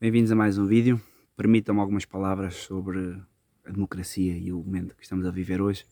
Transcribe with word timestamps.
Bem-vindos 0.00 0.32
a 0.32 0.34
mais 0.34 0.56
um 0.56 0.66
vídeo. 0.66 0.98
Permitam-me 1.36 1.78
algumas 1.78 2.06
palavras 2.06 2.54
sobre 2.54 3.22
a 3.66 3.70
democracia 3.70 4.34
e 4.34 4.50
o 4.50 4.56
momento 4.56 4.96
que 4.96 5.02
estamos 5.02 5.26
a 5.26 5.30
viver 5.30 5.60
hoje. 5.60 5.84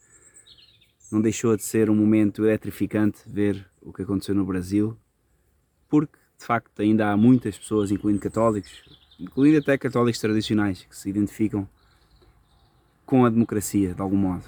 Não 1.13 1.21
deixou 1.21 1.55
de 1.55 1.63
ser 1.63 1.91
um 1.91 1.95
momento 1.95 2.43
eletrificante 2.47 3.19
ver 3.27 3.67
o 3.83 3.93
que 3.93 4.01
aconteceu 4.01 4.35
no 4.35 4.47
Brasil, 4.47 4.97
porque 5.91 6.17
de 6.39 6.47
facto 6.47 6.81
ainda 6.81 7.11
há 7.13 7.19
muitas 7.19 7.59
pessoas, 7.59 7.91
incluindo 7.91 8.19
católicos, 8.19 8.73
incluindo 9.21 9.59
até 9.59 9.77
católicos 9.77 10.19
tradicionais, 10.19 10.87
que 10.89 10.97
se 10.97 11.11
identificam 11.11 11.69
com 13.05 13.27
a 13.27 13.29
democracia 13.29 13.93
de 13.93 14.01
algum 14.01 14.17
modo. 14.17 14.45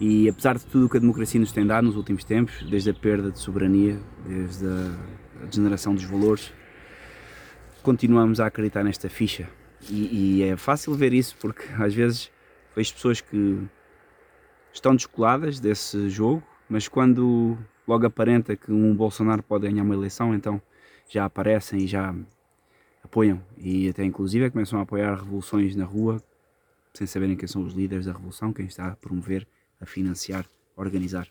E 0.00 0.26
apesar 0.26 0.56
de 0.56 0.64
tudo 0.64 0.86
o 0.86 0.88
que 0.88 0.96
a 0.96 1.00
democracia 1.00 1.38
nos 1.38 1.52
tem 1.52 1.66
dado 1.66 1.84
nos 1.84 1.96
últimos 1.96 2.24
tempos, 2.24 2.64
desde 2.70 2.88
a 2.88 2.94
perda 2.94 3.30
de 3.30 3.38
soberania, 3.38 4.00
desde 4.26 4.66
a 4.66 5.44
degeneração 5.44 5.94
dos 5.94 6.04
valores, 6.04 6.50
continuamos 7.84 8.40
a 8.40 8.46
acreditar 8.46 8.82
nesta 8.82 9.10
ficha. 9.10 9.48
E, 9.90 10.38
e, 10.38 10.42
é 10.42 10.56
fácil 10.56 10.94
ver 10.94 11.12
isso 11.12 11.36
porque 11.38 11.62
às 11.78 11.94
vezes 11.94 12.30
vejo 12.74 12.94
pessoas 12.94 13.20
que 13.20 13.62
estão 14.72 14.96
descoladas 14.96 15.60
desse 15.60 16.08
jogo, 16.08 16.42
mas 16.68 16.88
quando 16.88 17.56
logo 17.86 18.06
aparenta 18.06 18.56
que 18.56 18.72
um 18.72 18.96
Bolsonaro 18.96 19.42
pode 19.42 19.68
ganhar 19.68 19.82
uma 19.82 19.94
eleição, 19.94 20.34
então 20.34 20.60
já 21.08 21.26
aparecem 21.26 21.80
e 21.80 21.86
já 21.86 22.14
apoiam 23.02 23.44
e 23.58 23.90
até 23.90 24.02
inclusive 24.02 24.50
começam 24.50 24.78
a 24.78 24.82
apoiar 24.82 25.14
revoluções 25.16 25.76
na 25.76 25.84
rua 25.84 26.22
sem 26.94 27.06
saberem 27.06 27.36
quem 27.36 27.46
são 27.46 27.62
os 27.62 27.74
líderes 27.74 28.06
da 28.06 28.12
revolução, 28.12 28.52
quem 28.52 28.64
está 28.64 28.86
a 28.86 28.96
promover, 28.96 29.46
a 29.78 29.84
financiar, 29.84 30.46
a 30.74 30.80
organizar. 30.80 31.28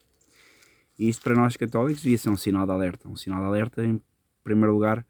E 1.00 1.10
isto 1.10 1.24
para 1.24 1.34
nós 1.34 1.58
católicos 1.58 2.04
devia 2.04 2.18
ser 2.18 2.30
um 2.30 2.38
sinal 2.38 2.68
de 2.68 2.72
alerta, 2.72 3.10
um 3.10 3.16
sinal 3.16 3.40
de 3.40 3.46
alerta 3.48 3.84
em 3.84 4.00
primeiro 4.44 4.74
lugar 4.74 5.04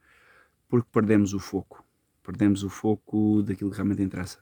porque 0.73 0.89
perdemos 0.91 1.35
o 1.35 1.39
foco. 1.39 1.85
Perdemos 2.23 2.63
o 2.63 2.69
foco 2.69 3.43
daquilo 3.43 3.69
que 3.69 3.75
realmente 3.75 4.01
interessa. 4.01 4.39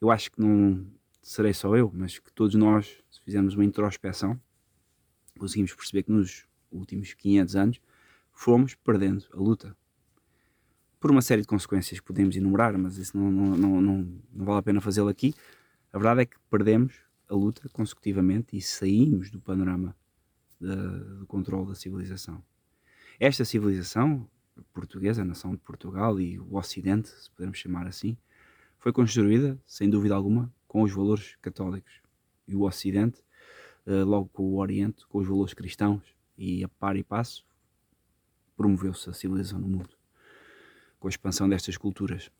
Eu 0.00 0.08
acho 0.08 0.30
que 0.30 0.40
não 0.40 0.86
serei 1.20 1.52
só 1.52 1.76
eu, 1.76 1.90
mas 1.92 2.16
que 2.16 2.32
todos 2.32 2.54
nós, 2.54 3.02
se 3.10 3.20
fizermos 3.22 3.56
uma 3.56 3.64
introspeção, 3.64 4.40
conseguimos 5.36 5.74
perceber 5.74 6.04
que 6.04 6.12
nos 6.12 6.46
últimos 6.70 7.12
500 7.14 7.56
anos 7.56 7.80
fomos 8.30 8.76
perdendo 8.76 9.26
a 9.32 9.36
luta. 9.36 9.76
Por 11.00 11.10
uma 11.10 11.20
série 11.20 11.42
de 11.42 11.48
consequências 11.48 11.98
que 11.98 12.06
podemos 12.06 12.36
enumerar, 12.36 12.78
mas 12.78 12.96
isso 12.96 13.18
não, 13.18 13.32
não, 13.32 13.56
não, 13.56 13.82
não, 13.82 14.22
vale 14.32 14.60
a 14.60 14.62
pena 14.62 14.80
fazê-lo 14.80 15.08
aqui. 15.08 15.34
A 15.92 15.98
verdade 15.98 16.20
é 16.20 16.26
que 16.26 16.36
perdemos 16.48 16.94
a 17.28 17.34
luta 17.34 17.68
consecutivamente 17.70 18.56
e 18.56 18.62
saímos 18.62 19.28
do 19.28 19.40
panorama 19.40 19.96
do 20.60 21.26
controle 21.26 21.66
da 21.66 21.74
civilização. 21.74 22.40
Esta 23.18 23.44
civilização, 23.44 24.30
portuguesa, 24.72 25.22
a 25.22 25.24
nação 25.24 25.52
de 25.52 25.58
Portugal 25.58 26.20
e 26.20 26.38
o 26.38 26.56
Ocidente, 26.56 27.08
se 27.08 27.30
pudermos 27.30 27.58
chamar 27.58 27.86
assim, 27.86 28.16
foi 28.78 28.92
construída, 28.92 29.58
sem 29.66 29.88
dúvida 29.88 30.14
alguma, 30.14 30.52
com 30.66 30.82
os 30.82 30.92
valores 30.92 31.36
católicos. 31.40 31.92
E 32.48 32.54
o 32.54 32.62
Ocidente, 32.62 33.22
eh, 33.86 34.02
logo 34.02 34.28
com 34.32 34.42
o 34.42 34.58
Oriente, 34.58 35.06
com 35.06 35.18
os 35.18 35.28
valores 35.28 35.54
cristãos, 35.54 36.02
e 36.36 36.64
a 36.64 36.68
par 36.68 36.96
e 36.96 37.04
passo, 37.04 37.44
promoveu-se 38.56 39.08
a 39.08 39.12
civilização 39.12 39.60
no 39.60 39.68
mundo, 39.68 39.90
com 40.98 41.06
a 41.06 41.10
expansão 41.10 41.48
destas 41.48 41.76
culturas. 41.76 42.30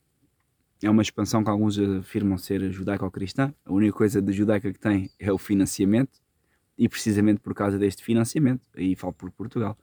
É 0.83 0.91
uma 0.91 1.03
expansão 1.03 1.45
que 1.45 1.51
alguns 1.51 1.79
afirmam 1.79 2.37
ser 2.37 2.73
judaico-cristã. 2.73 3.55
A 3.65 3.73
única 3.73 3.97
coisa 3.97 4.21
de 4.21 4.33
judaica 4.33 4.73
que 4.73 4.79
tem 4.79 5.11
é 5.19 5.33
o 5.33 5.39
financiamento, 5.39 6.21
e 6.77 6.89
precisamente 6.89 7.41
por 7.41 7.55
causa 7.55 7.79
deste 7.79 8.03
financiamento, 8.03 8.67
aí 8.75 8.97
falo 8.97 9.13
por 9.13 9.31
Portugal, 9.31 9.79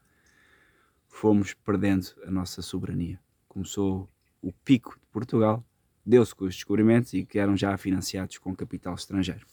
fomos 1.09 1.53
perdendo 1.53 2.07
a 2.25 2.31
nossa 2.31 2.61
soberania. 2.61 3.19
Começou 3.47 4.09
o 4.41 4.53
pico 4.53 4.97
de 4.97 5.05
Portugal, 5.11 5.65
deu-se 6.05 6.33
com 6.33 6.45
os 6.45 6.55
descobrimentos 6.55 7.13
e 7.13 7.25
que 7.25 7.37
eram 7.37 7.57
já 7.57 7.75
financiados 7.77 8.37
com 8.37 8.55
capital 8.55 8.95
estrangeiro. 8.95 9.45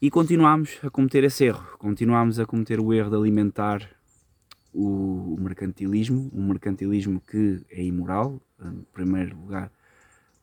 E 0.00 0.10
continuámos 0.10 0.78
a 0.82 0.88
cometer 0.88 1.24
esse 1.24 1.44
erro, 1.44 1.76
continuámos 1.76 2.38
a 2.38 2.46
cometer 2.46 2.80
o 2.80 2.92
erro 2.94 3.10
de 3.10 3.16
alimentar 3.16 3.90
o, 4.72 5.36
mercantilismo, 5.40 6.30
um 6.32 6.46
mercantilismo 6.46 7.20
que 7.20 7.60
é 7.68 7.82
imoral, 7.82 8.40
em 8.64 8.86
primeiro 8.92 9.36
lugar, 9.36 9.72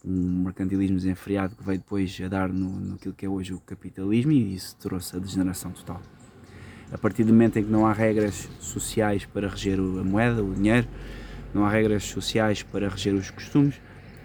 um 0.03 0.44
mercantilismo 0.44 0.97
desenfreado 0.97 1.56
que 1.56 1.63
veio 1.63 1.79
depois 1.79 2.19
a 2.24 2.28
dar 2.28 2.52
no, 2.52 2.79
naquilo 2.81 3.13
que 3.13 3.25
é 3.25 3.29
hoje 3.29 3.53
o 3.53 3.59
capitalismo 3.62 4.31
e 4.31 4.56
isso 4.56 4.75
trouxe 4.78 5.16
a 5.16 5.19
degeneração 5.19 5.72
total 5.72 6.02
a 6.91 6.97
partir 6.97 7.23
do 7.23 7.34
momento 7.34 7.57
em 7.57 7.63
que 7.63 7.69
não 7.69 7.85
há 7.85 7.94
regras 7.94 8.50
sociais 8.59 9.25
para 9.25 9.50
reger 9.50 9.79
a 9.79 10.03
moeda, 10.03 10.44
o 10.44 10.53
dinheiro, 10.53 10.88
não 11.53 11.66
há 11.66 11.69
regras 11.69 12.03
sociais 12.03 12.63
para 12.63 12.90
reger 12.90 13.13
os 13.13 13.29
costumes, 13.29 13.79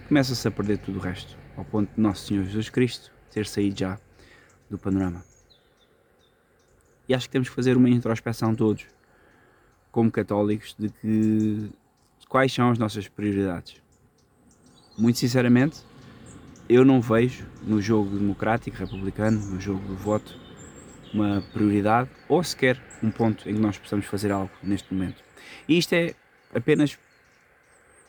começa-se 0.08 0.46
a 0.46 0.50
perder 0.50 0.78
tudo 0.78 0.98
o 0.98 1.00
resto, 1.00 1.36
ao 1.56 1.64
ponto 1.64 1.94
de 1.94 2.00
Nosso 2.00 2.26
Senhor 2.26 2.44
Jesus 2.44 2.68
Cristo 2.68 3.12
ter 3.30 3.46
saído 3.46 3.78
já 3.78 3.98
do 4.68 4.78
panorama. 4.78 5.24
E 7.08 7.14
acho 7.14 7.26
que 7.26 7.32
temos 7.32 7.48
que 7.48 7.54
fazer 7.54 7.76
uma 7.76 7.88
introspeção 7.88 8.54
todos, 8.54 8.86
como 9.90 10.10
católicos, 10.10 10.76
de 10.78 10.88
que 10.88 11.70
quais 12.28 12.52
são 12.52 12.70
as 12.70 12.78
nossas 12.78 13.08
prioridades. 13.08 13.82
Muito 14.96 15.18
sinceramente, 15.18 15.82
eu 16.68 16.84
não 16.84 17.00
vejo 17.00 17.44
no 17.62 17.82
jogo 17.82 18.16
democrático, 18.16 18.76
republicano, 18.76 19.40
no 19.40 19.60
jogo 19.60 19.80
do 19.86 19.96
voto, 19.96 20.38
uma 21.12 21.42
prioridade 21.52 22.10
ou 22.28 22.42
sequer 22.42 22.80
um 23.02 23.10
ponto 23.10 23.48
em 23.48 23.54
que 23.54 23.60
nós 23.60 23.78
possamos 23.78 24.06
fazer 24.06 24.30
algo 24.30 24.50
neste 24.62 24.92
momento. 24.92 25.22
E 25.68 25.78
isto 25.78 25.92
é 25.92 26.14
apenas 26.54 26.98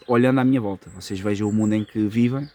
olhando 0.07 0.39
à 0.39 0.43
minha 0.43 0.61
volta. 0.61 0.89
Vocês 0.89 1.19
vejam 1.19 1.47
o 1.47 1.53
mundo 1.53 1.73
em 1.73 1.83
que 1.83 2.07
vivem 2.07 2.49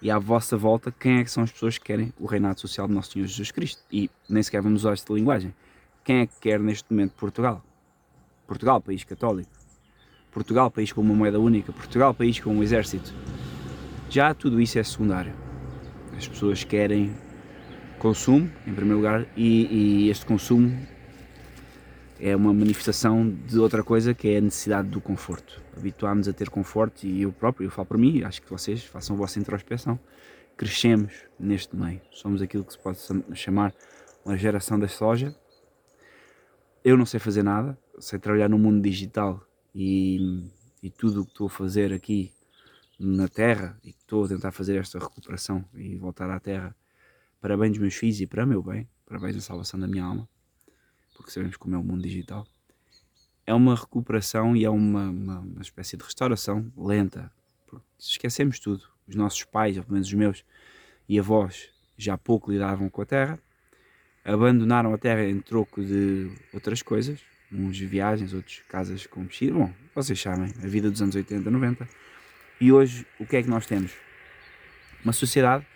e 0.00 0.10
à 0.10 0.18
vossa 0.18 0.56
volta 0.56 0.92
quem 0.92 1.18
é 1.18 1.24
que 1.24 1.30
são 1.30 1.42
as 1.42 1.50
pessoas 1.50 1.78
que 1.78 1.84
querem 1.84 2.12
o 2.18 2.26
reinado 2.26 2.60
social 2.60 2.86
do 2.86 2.94
nosso 2.94 3.12
Senhor 3.12 3.26
Jesus 3.26 3.50
Cristo. 3.50 3.82
E 3.92 4.10
nem 4.28 4.42
sequer 4.42 4.62
vamos 4.62 4.82
usar 4.82 4.92
esta 4.92 5.12
linguagem. 5.12 5.54
Quem 6.04 6.20
é 6.20 6.26
que 6.26 6.34
quer 6.40 6.58
neste 6.58 6.90
momento 6.90 7.12
Portugal? 7.12 7.62
Portugal, 8.46 8.80
país 8.80 9.04
católico. 9.04 9.50
Portugal, 10.30 10.70
país 10.70 10.92
com 10.92 11.00
uma 11.00 11.14
moeda 11.14 11.38
única. 11.38 11.72
Portugal, 11.72 12.14
país 12.14 12.38
com 12.40 12.50
um 12.50 12.62
exército. 12.62 13.12
Já 14.08 14.32
tudo 14.32 14.60
isso 14.60 14.78
é 14.78 14.82
secundário. 14.82 15.34
As 16.16 16.26
pessoas 16.26 16.64
querem 16.64 17.14
consumo, 17.98 18.50
em 18.66 18.74
primeiro 18.74 18.96
lugar, 18.96 19.26
e, 19.36 20.06
e 20.06 20.10
este 20.10 20.24
consumo 20.24 20.74
é 22.20 22.34
uma 22.34 22.52
manifestação 22.52 23.28
de 23.28 23.58
outra 23.58 23.82
coisa 23.82 24.14
que 24.14 24.28
é 24.28 24.38
a 24.38 24.40
necessidade 24.40 24.88
do 24.88 25.00
conforto. 25.00 25.62
Habituámos 25.76 26.28
a 26.28 26.32
ter 26.32 26.50
conforto 26.50 27.06
e 27.06 27.22
eu 27.22 27.32
próprio, 27.32 27.66
eu 27.66 27.70
falo 27.70 27.86
para 27.86 27.98
mim, 27.98 28.22
acho 28.22 28.42
que 28.42 28.50
vocês 28.50 28.84
façam 28.84 29.14
a 29.14 29.18
vossa 29.18 29.38
introspeção. 29.38 29.98
Crescemos 30.56 31.12
neste 31.38 31.76
meio. 31.76 32.00
Somos 32.10 32.42
aquilo 32.42 32.64
que 32.64 32.72
se 32.72 32.78
pode 32.78 32.98
chamar 33.34 33.72
uma 34.24 34.36
geração 34.36 34.78
da 34.78 34.88
soja. 34.88 35.34
Eu 36.84 36.96
não 36.96 37.06
sei 37.06 37.20
fazer 37.20 37.42
nada, 37.42 37.78
sei 38.00 38.18
trabalhar 38.18 38.48
no 38.48 38.58
mundo 38.58 38.82
digital 38.82 39.40
e, 39.74 40.50
e 40.82 40.90
tudo 40.90 41.22
o 41.22 41.24
que 41.24 41.30
estou 41.30 41.46
a 41.46 41.50
fazer 41.50 41.92
aqui 41.92 42.32
na 42.98 43.28
Terra 43.28 43.78
e 43.84 43.92
que 43.92 44.00
estou 44.00 44.24
a 44.24 44.28
tentar 44.28 44.50
fazer 44.50 44.76
esta 44.76 44.98
recuperação 44.98 45.64
e 45.74 45.96
voltar 45.96 46.28
à 46.30 46.40
Terra 46.40 46.74
para 47.40 47.56
bem 47.56 47.70
dos 47.70 47.78
meus 47.78 47.94
filhos 47.94 48.20
e 48.20 48.26
para 48.26 48.44
meu 48.44 48.62
bem, 48.62 48.88
para 49.06 49.18
bem 49.18 49.32
da 49.32 49.40
salvação 49.40 49.78
da 49.78 49.86
minha 49.86 50.04
alma, 50.04 50.28
porque 51.14 51.30
sabemos 51.30 51.56
como 51.56 51.74
é 51.74 51.78
o 51.78 51.82
mundo 51.82 52.02
digital, 52.02 52.46
é 53.46 53.54
uma 53.54 53.74
recuperação 53.74 54.54
e 54.56 54.64
é 54.64 54.70
uma, 54.70 55.08
uma, 55.08 55.38
uma 55.40 55.62
espécie 55.62 55.96
de 55.96 56.04
restauração 56.04 56.70
lenta, 56.76 57.32
porque 57.66 57.86
esquecemos 57.98 58.58
tudo. 58.58 58.84
Os 59.06 59.14
nossos 59.14 59.42
pais, 59.44 59.76
ou 59.78 59.82
pelo 59.82 59.94
menos 59.94 60.08
os 60.08 60.14
meus, 60.14 60.44
e 61.08 61.18
avós 61.18 61.70
já 61.96 62.18
pouco 62.18 62.52
lidavam 62.52 62.90
com 62.90 63.00
a 63.00 63.06
terra, 63.06 63.38
abandonaram 64.24 64.92
a 64.92 64.98
terra 64.98 65.24
em 65.24 65.40
troco 65.40 65.82
de 65.82 66.30
outras 66.52 66.82
coisas, 66.82 67.20
uns 67.50 67.78
viagens, 67.78 68.34
outros 68.34 68.62
casas 68.68 69.06
com 69.06 69.26
piscina, 69.26 69.58
bom, 69.58 69.72
vocês 69.94 70.20
sabem, 70.20 70.52
a 70.62 70.66
vida 70.66 70.90
dos 70.90 71.00
anos 71.00 71.14
80, 71.14 71.50
90. 71.50 71.88
E 72.60 72.70
hoje, 72.70 73.06
o 73.18 73.24
que 73.24 73.36
é 73.36 73.42
que 73.42 73.48
nós 73.48 73.64
temos? 73.64 73.92
Uma 75.02 75.14
sociedade 75.14 75.66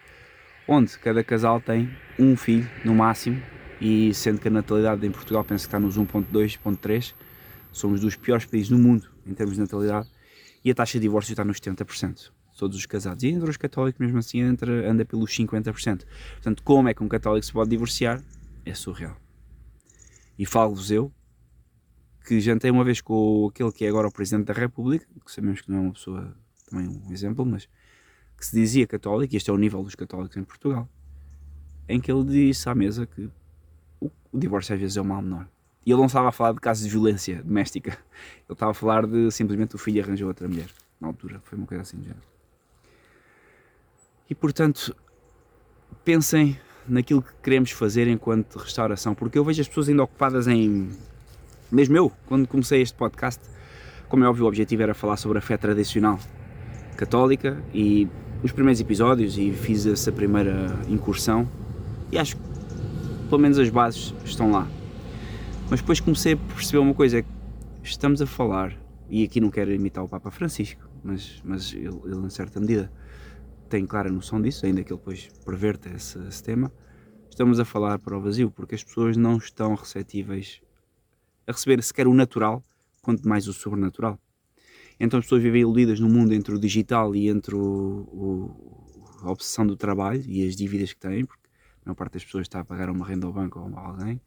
onde 0.66 0.98
cada 0.98 1.22
casal 1.24 1.60
tem 1.60 1.90
um 2.18 2.36
filho 2.36 2.68
no 2.84 2.94
máximo 2.94 3.42
e 3.80 4.14
sendo 4.14 4.40
que 4.40 4.48
a 4.48 4.50
natalidade 4.50 5.06
em 5.06 5.10
Portugal 5.10 5.44
penso 5.44 5.64
que 5.64 5.68
está 5.68 5.80
nos 5.80 5.98
1.2, 5.98 6.58
1.3, 6.64 7.14
somos 7.72 8.00
dos 8.00 8.16
piores 8.16 8.44
países 8.44 8.70
no 8.70 8.78
mundo 8.78 9.10
em 9.26 9.34
termos 9.34 9.56
de 9.56 9.60
natalidade 9.60 10.08
e 10.64 10.70
a 10.70 10.74
taxa 10.74 10.98
de 10.98 11.02
divórcio 11.02 11.32
está 11.32 11.44
nos 11.44 11.58
70%. 11.58 12.30
Todos 12.56 12.76
os 12.76 12.86
casados. 12.86 13.24
E 13.24 13.28
entre 13.28 13.50
os 13.50 13.56
católicos, 13.56 13.98
mesmo 13.98 14.18
assim, 14.18 14.38
entra, 14.38 14.88
anda 14.88 15.04
pelos 15.04 15.32
50%. 15.32 16.04
Portanto, 16.34 16.62
como 16.62 16.88
é 16.88 16.94
que 16.94 17.02
um 17.02 17.08
católico 17.08 17.44
se 17.44 17.52
pode 17.52 17.70
divorciar? 17.70 18.22
É 18.64 18.72
surreal. 18.72 19.16
E 20.38 20.46
falo-vos 20.46 20.90
eu, 20.92 21.12
que 22.24 22.40
jantei 22.40 22.70
uma 22.70 22.84
vez 22.84 23.00
com 23.00 23.48
aquele 23.50 23.72
que 23.72 23.84
é 23.84 23.88
agora 23.88 24.06
o 24.06 24.12
Presidente 24.12 24.46
da 24.46 24.52
República, 24.52 25.04
que 25.24 25.32
sabemos 25.32 25.60
que 25.60 25.70
não 25.72 25.78
é 25.78 25.80
uma 25.80 25.92
pessoa, 25.92 26.36
também 26.70 26.86
um 26.86 27.12
exemplo, 27.12 27.44
mas 27.44 27.68
que 28.42 28.46
se 28.46 28.56
dizia 28.56 28.88
católico, 28.88 29.32
e 29.32 29.36
este 29.36 29.50
é 29.50 29.52
o 29.52 29.56
nível 29.56 29.84
dos 29.84 29.94
católicos 29.94 30.36
em 30.36 30.42
Portugal, 30.42 30.88
em 31.88 32.00
que 32.00 32.10
ele 32.10 32.24
disse 32.24 32.68
à 32.68 32.74
mesa 32.74 33.06
que 33.06 33.30
o, 34.00 34.10
o 34.32 34.38
divórcio 34.38 34.74
às 34.74 34.80
vezes 34.80 34.96
é 34.96 35.00
o 35.00 35.04
mal 35.04 35.22
menor. 35.22 35.46
E 35.86 35.92
ele 35.92 36.00
não 36.00 36.06
estava 36.06 36.28
a 36.28 36.32
falar 36.32 36.52
de 36.52 36.58
casos 36.58 36.82
de 36.82 36.90
violência 36.90 37.40
doméstica, 37.40 37.90
ele 37.90 38.52
estava 38.52 38.72
a 38.72 38.74
falar 38.74 39.06
de 39.06 39.30
simplesmente 39.30 39.76
o 39.76 39.78
filho 39.78 40.02
arranjou 40.02 40.26
outra 40.26 40.48
mulher. 40.48 40.66
na 41.00 41.06
altura, 41.06 41.40
foi 41.44 41.56
uma 41.56 41.68
coisa 41.68 41.82
assim 41.82 41.98
de 41.98 42.02
género. 42.02 42.26
E 44.28 44.34
portanto, 44.34 44.92
pensem 46.04 46.58
naquilo 46.88 47.22
que 47.22 47.32
queremos 47.44 47.70
fazer 47.70 48.08
enquanto 48.08 48.56
restauração, 48.56 49.14
porque 49.14 49.38
eu 49.38 49.44
vejo 49.44 49.60
as 49.60 49.68
pessoas 49.68 49.88
ainda 49.88 50.02
ocupadas 50.02 50.48
em. 50.48 50.90
Mesmo 51.70 51.96
eu, 51.96 52.10
quando 52.26 52.48
comecei 52.48 52.82
este 52.82 52.96
podcast, 52.96 53.40
como 54.08 54.24
é 54.24 54.28
óbvio, 54.28 54.46
o 54.46 54.48
objetivo 54.48 54.82
era 54.82 54.94
falar 54.94 55.16
sobre 55.16 55.38
a 55.38 55.40
fé 55.40 55.56
tradicional 55.56 56.18
católica 56.96 57.62
e 57.72 58.08
os 58.42 58.50
primeiros 58.50 58.80
episódios 58.80 59.38
e 59.38 59.52
fiz 59.52 59.86
essa 59.86 60.10
primeira 60.10 60.66
incursão 60.88 61.48
e 62.10 62.18
acho 62.18 62.36
que 62.36 62.42
pelo 63.28 63.40
menos 63.40 63.58
as 63.58 63.70
bases 63.70 64.14
estão 64.24 64.50
lá. 64.50 64.68
Mas 65.70 65.80
depois 65.80 66.00
comecei 66.00 66.34
a 66.34 66.36
perceber 66.36 66.78
uma 66.78 66.92
coisa, 66.92 67.18
é 67.18 67.22
que 67.22 67.28
estamos 67.82 68.20
a 68.20 68.26
falar, 68.26 68.76
e 69.08 69.24
aqui 69.24 69.40
não 69.40 69.50
quero 69.50 69.72
imitar 69.72 70.04
o 70.04 70.08
Papa 70.08 70.30
Francisco, 70.30 70.86
mas, 71.02 71.40
mas 71.42 71.72
ele, 71.72 71.98
ele 72.04 72.26
em 72.26 72.30
certa 72.30 72.60
medida 72.60 72.92
tem 73.70 73.86
clara 73.86 74.10
noção 74.10 74.42
disso, 74.42 74.66
ainda 74.66 74.84
que 74.84 74.92
ele 74.92 74.98
depois 74.98 75.28
perverta 75.46 75.88
esse, 75.88 76.18
esse 76.28 76.42
tema, 76.42 76.70
estamos 77.30 77.58
a 77.58 77.64
falar 77.64 77.98
para 77.98 78.16
o 78.16 78.20
vazio, 78.20 78.50
porque 78.50 78.74
as 78.74 78.84
pessoas 78.84 79.16
não 79.16 79.38
estão 79.38 79.74
receptíveis 79.74 80.60
a 81.46 81.52
receber 81.52 81.82
sequer 81.82 82.06
o 82.06 82.12
natural, 82.12 82.62
quanto 83.00 83.26
mais 83.26 83.48
o 83.48 83.52
sobrenatural. 83.54 84.18
Então 85.02 85.18
as 85.18 85.24
pessoas 85.24 85.42
vivem 85.42 85.62
iludidas 85.62 85.98
no 85.98 86.08
mundo 86.08 86.32
entre 86.32 86.54
o 86.54 86.60
digital 86.60 87.12
e 87.12 87.28
entre 87.28 87.56
o, 87.56 87.58
o, 87.58 89.26
a 89.26 89.32
obsessão 89.32 89.66
do 89.66 89.76
trabalho 89.76 90.22
e 90.28 90.46
as 90.46 90.54
dívidas 90.54 90.92
que 90.92 91.00
têm, 91.00 91.24
porque 91.24 91.42
a 91.84 91.88
maior 91.88 91.96
parte 91.96 92.12
das 92.12 92.24
pessoas 92.24 92.42
está 92.42 92.60
a 92.60 92.64
pagar 92.64 92.88
uma 92.88 93.04
renda 93.04 93.26
ao 93.26 93.32
banco 93.32 93.58
ou 93.58 93.76
a 93.76 93.80
alguém, 93.80 94.20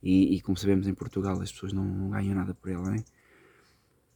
e, 0.00 0.36
e 0.36 0.40
como 0.40 0.56
sabemos 0.56 0.86
em 0.86 0.94
Portugal 0.94 1.40
as 1.40 1.50
pessoas 1.50 1.72
não, 1.72 1.84
não 1.84 2.10
ganham 2.10 2.32
nada 2.32 2.54
por 2.54 2.72
alguém, 2.72 3.04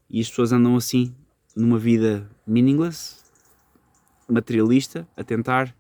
e 0.09 0.21
as 0.21 0.29
pessoas 0.29 0.53
andam 0.53 0.77
assim, 0.77 1.13
numa 1.57 1.81
vida 1.81 2.31
meaningless, 2.47 3.17
materialista, 4.29 5.09
a 5.17 5.25
tentar 5.25 5.75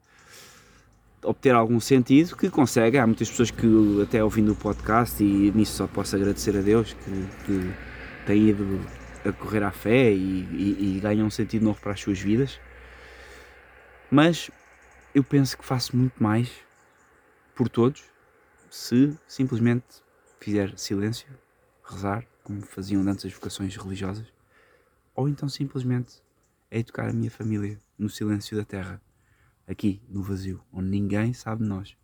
obter 1.22 1.54
algum 1.54 1.78
sentido 1.78 2.36
que 2.36 2.50
consegue. 2.50 2.98
Há 2.98 3.06
muitas 3.06 3.30
pessoas 3.30 3.52
que, 3.52 4.02
até 4.02 4.24
ouvindo 4.24 4.50
o 4.50 4.56
podcast, 4.56 5.22
e 5.22 5.52
nisso 5.52 5.76
só 5.76 5.86
posso 5.86 6.16
agradecer 6.16 6.56
a 6.56 6.60
Deus, 6.60 6.92
que, 6.92 7.44
que 7.46 7.72
têm 8.26 8.48
ido 8.48 8.80
a 9.24 9.32
correr 9.32 9.62
à 9.62 9.70
fé 9.70 10.12
e, 10.12 10.44
e, 10.44 10.96
e 10.96 11.00
ganham 11.00 11.26
um 11.26 11.30
sentido 11.30 11.64
novo 11.64 11.80
para 11.80 11.92
as 11.92 12.00
suas 12.00 12.18
vidas. 12.18 12.58
Mas 14.10 14.50
eu 15.14 15.22
penso 15.22 15.56
que 15.56 15.64
faço 15.64 15.96
muito 15.96 16.22
mais 16.22 16.50
por 17.54 17.68
todos 17.68 18.02
se 18.70 19.16
simplesmente 19.28 20.02
fizer 20.40 20.76
silêncio, 20.78 21.28
rezar, 21.84 22.26
como 22.42 22.62
faziam 22.62 23.02
antes 23.02 23.26
as 23.26 23.32
vocações 23.32 23.76
religiosas, 23.76 24.26
ou 25.14 25.28
então 25.28 25.48
simplesmente 25.48 26.22
é 26.70 26.78
educar 26.78 27.08
a 27.08 27.12
minha 27.12 27.30
família 27.30 27.78
no 27.98 28.08
silêncio 28.08 28.56
da 28.56 28.64
terra, 28.64 29.00
aqui 29.68 30.02
no 30.08 30.22
vazio, 30.22 30.64
onde 30.72 30.88
ninguém 30.88 31.32
sabe 31.34 31.62
de 31.62 31.68
nós, 31.68 31.96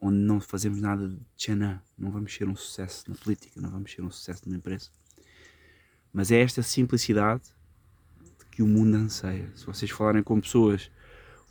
onde 0.00 0.18
não 0.18 0.40
fazemos 0.40 0.80
nada 0.80 1.08
de 1.08 1.20
tchanã, 1.36 1.82
não 1.98 2.10
vamos 2.10 2.32
ser 2.32 2.48
um 2.48 2.56
sucesso 2.56 3.10
na 3.10 3.16
política, 3.16 3.60
não 3.60 3.70
vamos 3.70 3.90
ser 3.92 4.02
um 4.02 4.10
sucesso 4.10 4.42
numa 4.46 4.56
empresa. 4.56 4.90
Mas 6.16 6.32
é 6.32 6.40
esta 6.40 6.62
simplicidade 6.62 7.42
que 8.50 8.62
o 8.62 8.66
mundo 8.66 8.96
anseia. 8.96 9.52
Se 9.54 9.66
vocês 9.66 9.90
falarem 9.90 10.22
com 10.22 10.40
pessoas 10.40 10.90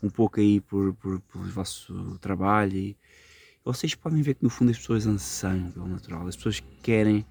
um 0.01 0.09
pouco 0.09 0.39
aí 0.39 0.59
por, 0.59 0.91
por, 0.95 1.21
pelo 1.21 1.44
vosso 1.51 2.17
trabalho, 2.19 2.95
vocês 3.63 3.94
podem 3.94 4.23
ver 4.23 4.33
que 4.33 4.44
no 4.44 4.50
fundo 4.50 4.71
as 4.71 4.77
pessoas 4.79 5.06
anseiam 5.06 5.69
pelo 5.69 5.88
natural, 5.88 6.27
as 6.27 6.35
pessoas 6.35 6.63
querem 6.81 7.23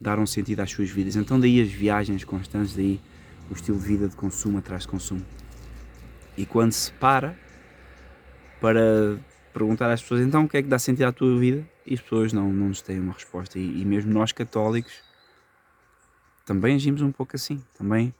dar 0.00 0.18
um 0.18 0.26
sentido 0.26 0.58
às 0.58 0.68
suas 0.68 0.90
vidas. 0.90 1.14
Então 1.14 1.38
daí 1.38 1.62
as 1.62 1.70
viagens 1.70 2.24
constantes, 2.24 2.74
daí 2.74 3.00
o 3.48 3.54
estilo 3.54 3.78
de 3.78 3.86
vida 3.86 4.08
de 4.08 4.16
consumo 4.16 4.58
atrás 4.58 4.82
de 4.82 4.88
consumo. 4.88 5.24
E 6.36 6.44
quando 6.44 6.72
se 6.72 6.90
para 6.94 7.38
para 8.60 9.20
perguntar 9.54 9.88
às 9.92 10.02
pessoas 10.02 10.20
então 10.20 10.46
o 10.46 10.48
que 10.48 10.56
é 10.56 10.62
que 10.64 10.68
dá 10.68 10.80
sentido 10.80 11.04
à 11.04 11.12
tua 11.12 11.38
vida, 11.38 11.64
e 11.86 11.94
as 11.94 12.00
pessoas 12.00 12.32
não, 12.32 12.52
não 12.52 12.70
nos 12.70 12.82
têm 12.82 12.98
uma 12.98 13.12
resposta. 13.12 13.56
E, 13.56 13.82
e 13.82 13.84
mesmo 13.84 14.12
nós 14.12 14.32
católicos 14.32 15.05
também 16.46 16.76
agimos 16.76 17.02
um 17.02 17.12
pouco 17.12 17.36
assim. 17.36 17.62
Também 17.76 18.14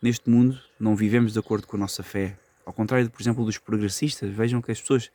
neste 0.00 0.30
mundo 0.30 0.58
não 0.78 0.94
vivemos 0.96 1.32
de 1.32 1.38
acordo 1.38 1.66
com 1.66 1.76
a 1.76 1.80
nossa 1.80 2.02
fé. 2.02 2.38
Ao 2.64 2.72
contrário, 2.72 3.10
por 3.10 3.20
exemplo, 3.20 3.44
dos 3.44 3.58
progressistas, 3.58 4.32
vejam 4.32 4.62
que 4.62 4.70
as 4.70 4.80
pessoas 4.80 5.10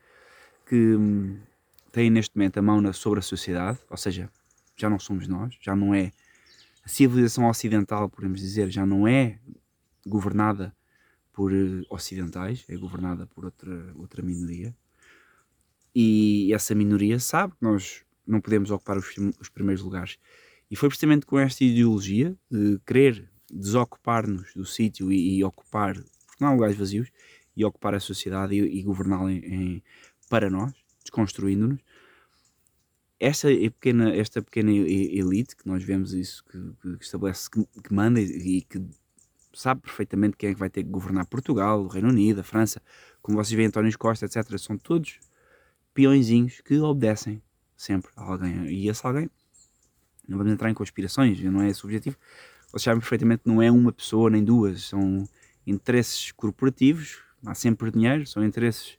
que 0.68 0.75
hum, 0.75 1.39
têm 1.92 2.09
neste 2.09 2.36
momento 2.36 2.57
a 2.57 2.62
mão 2.62 2.94
sobre 2.94 3.19
a 3.19 3.21
sociedade, 3.21 3.80
ou 3.89 3.98
seja, 3.98 4.30
já 4.75 4.89
não 4.89 5.00
somos 5.00 5.27
nós, 5.27 5.57
já 5.62 5.75
não 5.75 5.95
é 5.95 6.12
a 6.83 6.89
civilização 6.89 7.48
ocidental, 7.48 8.09
podemos 8.09 8.42
dizer, 8.42 8.69
já 8.69 8.86
não 8.86 9.07
é 9.07 9.39
governada 10.06 10.75
por 11.31 11.53
eh, 11.53 11.83
ocidentais, 11.89 12.65
é 12.68 12.75
governada 12.75 13.27
por 13.27 13.45
outra, 13.45 13.94
outra 13.95 14.21
minoria. 14.21 14.75
E 15.95 16.53
essa 16.53 16.75
minoria 16.75 17.19
sabe 17.19 17.53
que 17.53 17.63
nós 17.63 18.03
não 18.27 18.42
podemos 18.42 18.71
ocupar 18.71 18.98
os, 18.98 19.06
os 19.39 19.50
primeiros 19.50 19.83
lugares. 19.83 20.18
E 20.71 20.75
foi 20.77 20.88
precisamente 20.88 21.25
com 21.25 21.38
esta 21.38 21.65
ideologia 21.65 22.33
de 22.50 22.79
querer 22.85 23.29
desocupar-nos 23.51 24.53
do 24.56 24.65
sítio 24.65 25.12
e, 25.12 25.38
e, 25.38 25.44
ocupar, 25.44 25.95
porque 26.25 26.41
não 26.41 26.53
lugares 26.53 26.77
vazios, 26.77 27.12
e 27.56 27.65
ocupar 27.65 27.94
a 27.94 28.00
sociedade 28.00 28.56
e, 28.56 28.79
e 28.79 28.81
governá-la 28.81 29.29
para 30.29 30.50
nós, 30.50 30.73
desconstruindo-nos, 31.03 31.81
esta 33.19 33.50
pequena, 33.50 34.15
esta 34.15 34.41
pequena 34.41 34.71
elite 34.71 35.57
que 35.57 35.68
nós 35.68 35.83
vemos 35.83 36.13
isso, 36.13 36.44
que, 36.45 36.97
que 36.97 37.03
estabelece, 37.03 37.50
que, 37.51 37.63
que, 37.83 37.94
manda 37.94 38.19
e 38.19 38.62
que 38.62 38.81
sabe 39.53 39.81
perfeitamente 39.81 40.38
quem 40.38 40.50
é 40.50 40.53
que 40.53 40.59
vai 40.59 40.69
ter 40.69 40.83
que 40.83 40.89
governar 40.89 41.27
Portugal, 41.27 41.83
o 41.83 41.88
Reino 41.88 42.09
Unido, 42.09 42.39
a 42.39 42.44
França, 42.44 42.81
como 43.21 43.38
vocês 43.38 43.56
veem 43.56 43.67
António 43.67 43.95
Costa, 44.00 44.25
etc. 44.25 44.57
São 44.57 44.77
todos 44.77 45.19
peõezinhos 45.94 46.62
que 46.62 46.79
obedecem 46.79 47.44
sempre 47.75 48.09
a 48.15 48.24
alguém. 48.24 48.65
E 48.67 48.88
esse 48.88 49.06
alguém, 49.06 49.29
não 50.31 50.38
vamos 50.38 50.54
entrar 50.54 50.69
em 50.69 50.74
conspirações, 50.74 51.39
não 51.44 51.62
é 51.62 51.69
esse 51.69 51.83
o 51.83 51.88
objetivo. 51.88 52.18
Vocês 52.72 52.83
sabem 52.83 53.00
perfeitamente 53.00 53.44
que 53.44 53.50
não 53.50 53.62
é 53.62 53.69
uma 53.69 53.92
pessoa 53.92 54.30
nem 54.30 54.44
duas, 54.44 54.83
são 54.86 55.28
interesses 55.68 56.31
corporativos, 56.31 57.19
há 57.45 57.54
sempre 57.54 57.92
dinheiro, 57.92 58.25
são 58.25 58.44
interesses 58.44 58.98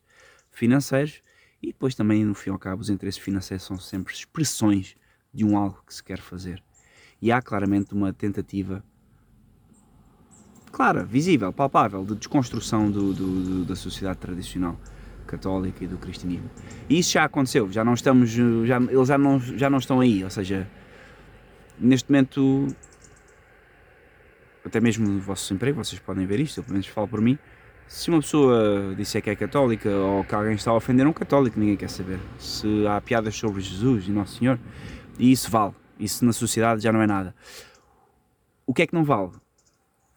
financeiros 0.51 1.23
e 1.63 1.69
depois 1.69 1.95
também, 1.95 2.25
no 2.25 2.35
fim 2.35 2.51
ao 2.51 2.59
cabo, 2.59 2.83
os 2.83 2.91
interesses 2.91 3.21
financeiros 3.21 3.65
são 3.65 3.79
sempre 3.79 4.13
expressões 4.13 4.97
de 5.33 5.45
um 5.45 5.57
algo 5.57 5.83
que 5.87 5.95
se 5.95 6.05
quer 6.05 6.19
fazer. 6.19 6.63
E 7.21 7.33
há 7.33 7.41
claramente 7.41 7.95
uma 7.95 8.13
tentativa 8.13 8.85
clara, 10.71 11.05
visível, 11.05 11.53
palpável, 11.53 12.05
de 12.05 12.15
desconstrução 12.17 12.91
do, 12.91 13.13
do, 13.13 13.43
do, 13.45 13.65
da 13.65 13.77
sociedade 13.77 14.19
tradicional 14.19 14.79
católica 15.27 15.85
e 15.85 15.87
do 15.87 15.97
cristianismo. 15.97 16.51
E 16.89 16.99
isso 16.99 17.13
já 17.13 17.25
aconteceu, 17.25 17.71
já 17.71 17.85
não 17.85 17.95
estamos, 17.95 18.31
já, 18.31 18.77
eles 18.77 19.09
já 19.09 19.17
não, 19.17 19.39
já 19.39 19.71
não 19.71 19.79
estão 19.79 20.01
aí, 20.01 20.25
ou 20.25 20.31
seja, 20.31 20.69
neste 21.79 22.11
momento, 22.11 22.67
até 24.65 24.81
mesmo 24.81 25.09
no 25.09 25.21
vosso 25.21 25.53
emprego, 25.53 25.83
vocês 25.83 26.01
podem 26.01 26.27
ver 26.27 26.41
isto, 26.41 26.59
eu 26.59 26.65
pelo 26.65 26.75
menos 26.75 26.87
falo 26.87 27.09
por 27.09 27.21
mim, 27.21 27.39
se 27.89 28.09
uma 28.09 28.21
pessoa 28.21 28.95
disser 28.97 29.23
que 29.23 29.29
é 29.29 29.37
católica 29.37 29.91
ou 29.91 30.25
que 30.25 30.35
alguém 30.35 30.55
está 30.55 30.71
a 30.71 30.75
ofender 30.75 31.07
um 31.07 31.13
católico, 31.13 31.61
ninguém 31.61 31.77
quer 31.77 31.91
saber. 31.91 32.19
Se 32.39 32.87
há 32.87 33.01
piadas 33.01 33.37
sobre 33.37 33.61
Jesus 33.61 34.09
e 34.09 34.11
Nosso 34.11 34.39
Senhor, 34.39 34.59
e 35.19 35.31
isso 35.31 35.51
vale. 35.51 35.75
Isso 35.99 36.25
na 36.25 36.33
sociedade 36.33 36.83
já 36.83 36.91
não 36.91 37.03
é 37.03 37.07
nada. 37.07 37.35
O 38.67 38.73
que 38.73 38.83
é 38.83 38.87
que 38.87 38.95
não 38.95 39.05
vale? 39.05 39.33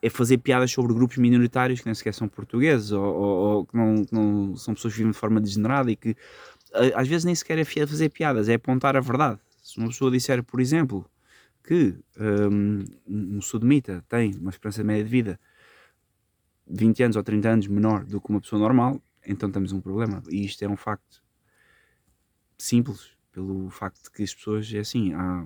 É 0.02 0.10
fazer 0.10 0.38
piadas 0.38 0.72
sobre 0.72 0.94
grupos 0.94 1.18
minoritários 1.18 1.82
que 1.82 1.86
nem 1.86 1.94
sequer 1.94 2.14
são 2.14 2.28
portugueses 2.30 2.92
ou, 2.92 3.04
ou, 3.04 3.38
ou 3.58 3.66
que 3.66 3.76
não, 3.76 4.06
não, 4.12 4.56
são 4.56 4.74
pessoas 4.74 4.94
que 4.94 5.00
vivem 5.00 5.12
de 5.12 5.18
forma 5.18 5.42
degenerada 5.42 5.92
e 5.92 5.96
que 5.96 6.16
às 6.96 7.08
vezes 7.08 7.26
nem 7.26 7.36
sequer 7.36 7.58
é 7.58 7.66
fazer 7.66 8.10
piadas, 8.10 8.48
é 8.48 8.54
apontar 8.54 8.96
a 8.96 9.02
verdade. 9.02 9.40
Se 9.62 9.78
uma 9.80 9.88
pessoa 9.88 10.12
disser, 10.12 10.44
por 10.44 10.62
exemplo, 10.62 11.06
que 11.66 11.98
um, 12.20 12.86
um 13.08 13.42
sodomita 13.42 14.04
tem 14.08 14.36
uma 14.36 14.52
esperança 14.52 14.84
média 14.84 15.04
de 15.04 15.10
vida 15.10 15.40
20 16.68 17.04
anos 17.04 17.16
ou 17.16 17.24
30 17.24 17.50
anos 17.50 17.68
menor 17.68 18.06
do 18.06 18.22
que 18.22 18.30
uma 18.30 18.42
pessoa 18.42 18.60
normal, 18.60 19.02
então 19.26 19.52
temos 19.52 19.72
um 19.72 19.82
problema. 19.82 20.22
E 20.30 20.46
isto 20.46 20.64
é 20.64 20.70
um 20.70 20.78
facto 20.78 21.24
simples, 22.58 23.12
pelo 23.32 23.70
facto 23.70 24.04
de 24.04 24.12
que 24.12 24.24
as 24.24 24.34
pessoas, 24.34 24.72
é 24.74 24.80
assim, 24.80 25.14
há, 25.14 25.46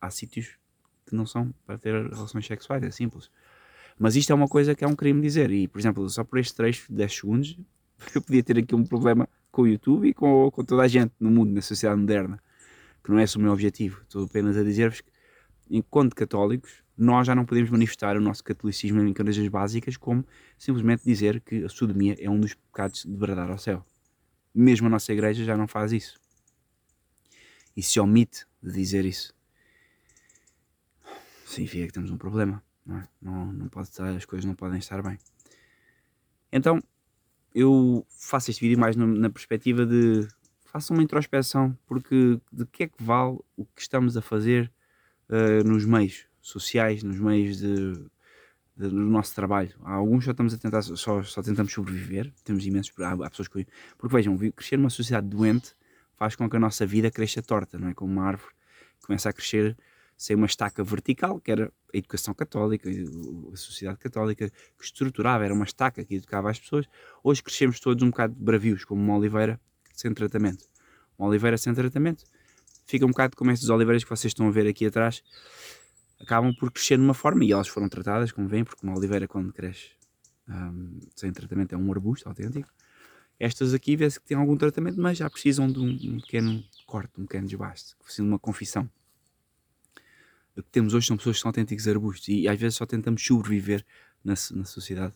há 0.00 0.10
sítios 0.10 0.58
que 1.06 1.14
não 1.14 1.26
são 1.26 1.52
para 1.66 1.78
ter 1.78 1.94
relações 2.08 2.46
sexuais, 2.46 2.82
é 2.82 2.90
simples. 2.90 3.30
Mas 3.98 4.16
isto 4.16 4.32
é 4.32 4.34
uma 4.34 4.48
coisa 4.48 4.74
que 4.74 4.84
é 4.84 4.88
um 4.88 4.96
crime 4.96 5.20
dizer. 5.20 5.50
E, 5.50 5.68
por 5.68 5.78
exemplo, 5.78 6.08
só 6.08 6.24
por 6.24 6.38
este 6.38 6.54
trecho 6.54 6.88
de 6.88 6.94
10 6.94 7.16
segundos, 7.16 7.58
eu 8.14 8.22
podia 8.22 8.42
ter 8.42 8.58
aqui 8.58 8.74
um 8.74 8.84
problema 8.84 9.28
com 9.50 9.62
o 9.62 9.68
YouTube 9.68 10.08
e 10.08 10.14
com, 10.14 10.50
com 10.50 10.64
toda 10.64 10.82
a 10.82 10.88
gente 10.88 11.12
no 11.18 11.30
mundo, 11.30 11.52
na 11.52 11.60
sociedade 11.60 12.00
moderna, 12.00 12.40
que 13.02 13.10
não 13.10 13.18
é 13.18 13.24
esse 13.24 13.36
o 13.36 13.40
meu 13.40 13.52
objetivo. 13.52 14.02
Estou 14.02 14.24
apenas 14.24 14.56
a 14.56 14.62
dizer-vos 14.62 15.00
que, 15.00 15.10
enquanto 15.70 16.14
católicos, 16.14 16.82
nós 16.96 17.26
já 17.26 17.34
não 17.34 17.46
podemos 17.46 17.70
manifestar 17.70 18.16
o 18.16 18.20
nosso 18.20 18.44
catolicismo 18.44 19.00
em 19.00 19.08
igrejas 19.08 19.48
básicas 19.48 19.96
como 19.96 20.24
simplesmente 20.58 21.02
dizer 21.04 21.40
que 21.40 21.64
a 21.64 21.68
sodomia 21.68 22.14
é 22.18 22.28
um 22.28 22.38
dos 22.38 22.54
pecados 22.54 23.04
de 23.04 23.16
bradar 23.16 23.50
ao 23.50 23.58
céu. 23.58 23.84
Mesmo 24.54 24.86
a 24.86 24.90
nossa 24.90 25.12
igreja 25.12 25.44
já 25.44 25.56
não 25.56 25.66
faz 25.66 25.92
isso. 25.92 26.20
E 27.76 27.82
se 27.82 27.98
omite 27.98 28.44
de 28.62 28.72
dizer 28.72 29.04
isso, 29.06 29.34
significa 31.46 31.86
que 31.86 31.92
temos 31.92 32.10
um 32.10 32.18
problema. 32.18 32.62
não 32.84 32.98
é? 32.98 33.08
Não, 33.22 33.52
não 33.52 33.68
pode 33.68 33.88
estar, 33.88 34.08
as 34.14 34.24
coisas 34.24 34.44
não 34.44 34.54
podem 34.54 34.78
estar 34.78 35.02
bem. 35.02 35.18
Então, 36.52 36.82
eu 37.54 38.06
faço 38.08 38.50
este 38.50 38.60
vídeo 38.60 38.78
mais 38.78 38.96
no, 38.96 39.06
na 39.06 39.30
perspectiva 39.30 39.86
de 39.86 40.28
façam 40.70 40.96
uma 40.96 41.02
introspeção, 41.02 41.76
porque 41.86 42.40
de 42.52 42.64
que 42.66 42.84
é 42.84 42.86
que 42.86 43.02
vale 43.02 43.38
o 43.56 43.64
que 43.64 43.80
estamos 43.82 44.16
a 44.16 44.22
fazer 44.22 44.72
uh, 45.28 45.66
nos 45.68 45.84
meios 45.84 46.26
sociais, 46.40 47.02
nos 47.02 47.18
meios 47.18 47.58
de, 47.58 47.92
de, 48.76 48.88
do 48.88 48.90
nosso 48.90 49.34
trabalho. 49.34 49.74
Há 49.82 49.94
alguns 49.94 50.24
só 50.24 50.30
estamos 50.30 50.54
a 50.54 50.58
tentar, 50.58 50.82
só, 50.82 51.22
só 51.22 51.42
tentamos 51.42 51.72
sobreviver, 51.72 52.32
temos 52.44 52.64
imensos, 52.64 52.92
há, 53.00 53.12
há 53.12 53.30
pessoas 53.30 53.48
que, 53.48 53.66
porque 53.98 54.14
vejam, 54.14 54.38
crescer 54.52 54.76
numa 54.76 54.90
sociedade 54.90 55.26
doente 55.26 55.74
faz 56.14 56.36
com 56.36 56.48
que 56.48 56.56
a 56.56 56.60
nossa 56.60 56.86
vida 56.86 57.10
cresça 57.10 57.42
torta, 57.42 57.76
não 57.78 57.88
é? 57.88 57.94
Como 57.94 58.12
uma 58.12 58.24
árvore 58.24 58.52
começa 59.04 59.28
a 59.28 59.32
crescer 59.32 59.76
sem 60.16 60.36
uma 60.36 60.46
estaca 60.46 60.84
vertical, 60.84 61.40
que 61.40 61.50
era 61.50 61.72
a 61.92 61.96
educação 61.96 62.32
católica, 62.34 62.88
a 62.88 63.56
sociedade 63.56 63.98
católica 63.98 64.50
que 64.50 64.84
estruturava, 64.84 65.44
era 65.44 65.54
uma 65.54 65.64
estaca 65.64 66.04
que 66.04 66.16
educava 66.16 66.50
as 66.50 66.60
pessoas. 66.60 66.86
Hoje 67.24 67.42
crescemos 67.42 67.80
todos 67.80 68.02
um 68.04 68.10
bocado 68.10 68.34
bravios, 68.38 68.84
como 68.84 69.02
uma 69.02 69.16
oliveira 69.16 69.58
sem 70.00 70.12
tratamento. 70.14 70.66
Uma 71.18 71.28
oliveira 71.28 71.58
sem 71.58 71.74
tratamento 71.74 72.24
fica 72.90 73.06
um 73.06 73.10
bocado 73.10 73.36
como 73.36 73.50
estas 73.50 73.68
oliveiras 73.68 74.02
que 74.02 74.10
vocês 74.10 74.30
estão 74.30 74.48
a 74.48 74.50
ver 74.50 74.66
aqui 74.66 74.84
atrás, 74.84 75.22
acabam 76.20 76.52
por 76.54 76.72
crescer 76.72 76.96
de 76.96 77.04
uma 77.04 77.14
forma 77.14 77.44
e 77.44 77.52
elas 77.52 77.68
foram 77.68 77.88
tratadas, 77.88 78.32
como 78.32 78.48
vem, 78.48 78.64
porque 78.64 78.84
uma 78.84 78.96
oliveira 78.96 79.28
quando 79.28 79.52
cresce 79.52 79.90
um, 80.48 80.98
sem 81.14 81.32
tratamento 81.32 81.74
é 81.74 81.78
um 81.78 81.90
arbusto 81.92 82.28
autêntico. 82.28 82.68
Estas 83.38 83.72
aqui 83.72 83.96
vê-se 83.96 84.20
que 84.20 84.26
têm 84.26 84.36
algum 84.36 84.56
tratamento, 84.56 85.00
mas 85.00 85.16
já 85.18 85.30
precisam 85.30 85.70
de 85.70 85.78
um, 85.78 85.88
um 85.88 86.20
pequeno 86.20 86.62
corte, 86.84 87.12
um 87.18 87.24
pequeno 87.24 87.46
desbaste, 87.46 87.94
de 88.14 88.22
uma 88.22 88.38
confissão. 88.38 88.90
O 90.56 90.62
que 90.62 90.70
temos 90.70 90.92
hoje 90.92 91.06
são 91.06 91.16
pessoas 91.16 91.36
que 91.36 91.42
são 91.42 91.48
autênticos 91.48 91.88
arbustos 91.88 92.28
e 92.28 92.48
às 92.48 92.58
vezes 92.58 92.76
só 92.76 92.84
tentamos 92.84 93.24
sobreviver 93.24 93.86
na, 94.22 94.34
na 94.52 94.64
sociedade. 94.64 95.14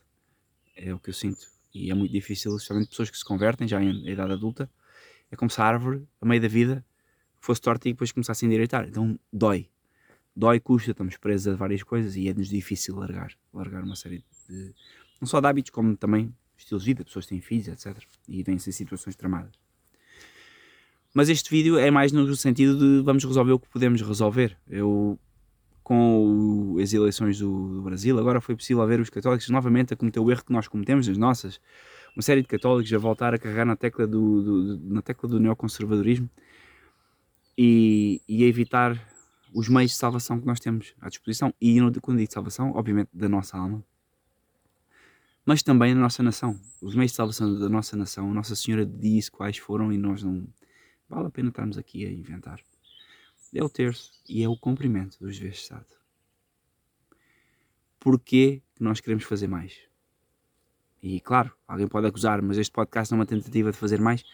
É 0.77 0.95
o 0.95 0.99
que 0.99 1.11
eu 1.11 1.15
sinto. 1.15 1.54
E 1.75 1.91
é 1.91 1.95
muito 1.95 2.13
difícil, 2.13 2.55
especialmente 2.57 2.91
pessoas 2.91 3.11
que 3.11 3.19
se 3.19 3.25
convertem 3.25 3.67
já 3.67 3.83
em 3.83 4.09
idade 4.09 4.33
adulta. 4.33 4.71
É 5.31 5.37
como 5.37 5.51
se 5.51 5.61
a 5.61 5.65
árvore, 5.65 6.07
a 6.21 6.27
meio 6.27 6.41
da 6.41 6.47
vida, 6.47 6.85
fosse 7.41 7.61
torta 7.61 7.89
e 7.89 7.93
depois 7.93 8.13
começasse 8.13 8.45
a 8.45 8.47
endireitar. 8.47 8.87
Então 8.89 9.19
dói. 9.33 9.69
Dói, 10.37 10.61
custa, 10.61 10.93
estamos 10.93 11.17
presos 11.17 11.49
a 11.49 11.57
várias 11.57 11.83
coisas 11.83 12.17
e 12.17 12.29
é-nos 12.29 12.49
difícil 12.49 12.97
largar. 12.97 13.33
Largar 13.53 13.83
uma 13.83 13.97
série 13.97 14.25
de. 14.49 14.73
não 15.21 15.27
só 15.27 15.41
de 15.41 15.47
hábitos, 15.47 15.71
como 15.71 15.97
também 15.97 16.35
estilos 16.57 16.85
de 16.85 16.91
vida, 16.91 17.05
pessoas 17.05 17.27
têm 17.27 17.41
filhos, 17.41 17.69
etc. 17.69 18.03
E 18.29 18.43
vêm-se 18.43 18.73
situações 18.73 19.17
tramadas. 19.17 19.53
Mas 21.13 21.29
este 21.29 21.49
vídeo 21.51 21.79
é 21.79 21.91
mais 21.91 22.11
no 22.11 22.35
sentido 22.35 22.77
de 22.77 23.05
vamos 23.05 23.25
resolver 23.25 23.53
o 23.53 23.59
que 23.59 23.69
podemos 23.69 24.03
resolver. 24.03 24.57
Eu, 24.69 25.19
com 25.85 26.77
as 26.83 26.95
eleições 26.95 27.39
do, 27.39 27.75
do 27.75 27.83
Brasil, 27.83 28.19
agora 28.19 28.41
foi 28.41 28.57
possível 28.57 28.85
ver 28.87 29.01
os 29.01 29.11
católicos 29.11 29.49
novamente 29.51 29.93
a 29.93 29.97
cometer 29.97 30.19
o 30.19 30.31
erro 30.31 30.43
que 30.43 30.53
nós 30.53 30.67
cometemos, 30.67 31.07
as 31.09 31.19
nossas. 31.19 31.61
Uma 32.17 32.23
série 32.23 32.41
de 32.41 32.49
católicos 32.49 32.91
a 32.93 32.99
voltar 32.99 33.35
a 33.35 33.39
carregar 33.39 33.67
na 33.67 33.77
tecla 33.77 34.07
do, 34.07 34.43
do 34.79 34.95
na 34.95 35.03
tecla 35.03 35.29
do 35.29 35.39
neoconservadorismo 35.39 36.29
e, 37.57 38.23
e 38.27 38.45
a 38.45 38.47
evitar 38.47 38.99
os 39.53 39.69
meios 39.69 39.91
de 39.91 39.97
salvação 39.99 40.41
que 40.41 40.47
nós 40.47 40.59
temos 40.59 40.95
à 41.01 41.09
disposição. 41.09 41.53
E 41.61 41.79
quando 42.01 42.19
digo 42.19 42.33
salvação, 42.33 42.73
obviamente 42.75 43.11
da 43.13 43.29
nossa 43.29 43.59
alma, 43.59 43.85
mas 45.45 45.63
também 45.63 45.95
da 45.95 46.01
nossa 46.01 46.23
nação. 46.23 46.59
Os 46.81 46.95
meios 46.95 47.13
de 47.13 47.17
salvação 47.17 47.59
da 47.59 47.69
nossa 47.69 47.95
nação, 47.95 48.33
Nossa 48.33 48.57
Senhora 48.57 48.87
disse 48.87 49.31
quais 49.31 49.59
foram 49.59 49.93
e 49.93 49.99
nós 49.99 50.23
não. 50.23 50.47
Vale 51.09 51.27
a 51.27 51.31
pena 51.31 51.51
estarmos 51.51 51.77
aqui 51.77 52.07
a 52.07 52.11
inventar. 52.11 52.59
É 53.55 53.63
o 53.63 53.69
terço 53.69 54.11
e 54.29 54.43
é 54.43 54.49
o 54.49 54.57
cumprimento 54.57 55.17
dos 55.21 55.37
de 55.37 55.49
Estado. 55.49 55.87
Porquê 58.01 58.61
que 58.75 58.83
nós 58.83 59.01
queremos 59.01 59.25
fazer 59.25 59.47
mais? 59.47 59.79
E 61.03 61.21
claro, 61.21 61.53
alguém 61.69 61.87
pode 61.87 62.07
acusar, 62.07 62.43
mas 62.43 62.59
este 62.59 62.73
podcast 62.73 63.13
é 63.13 63.17
uma 63.17 63.27
tentativa 63.27 63.71
de 63.71 63.79
fazer 63.79 64.01
mais 64.01 64.25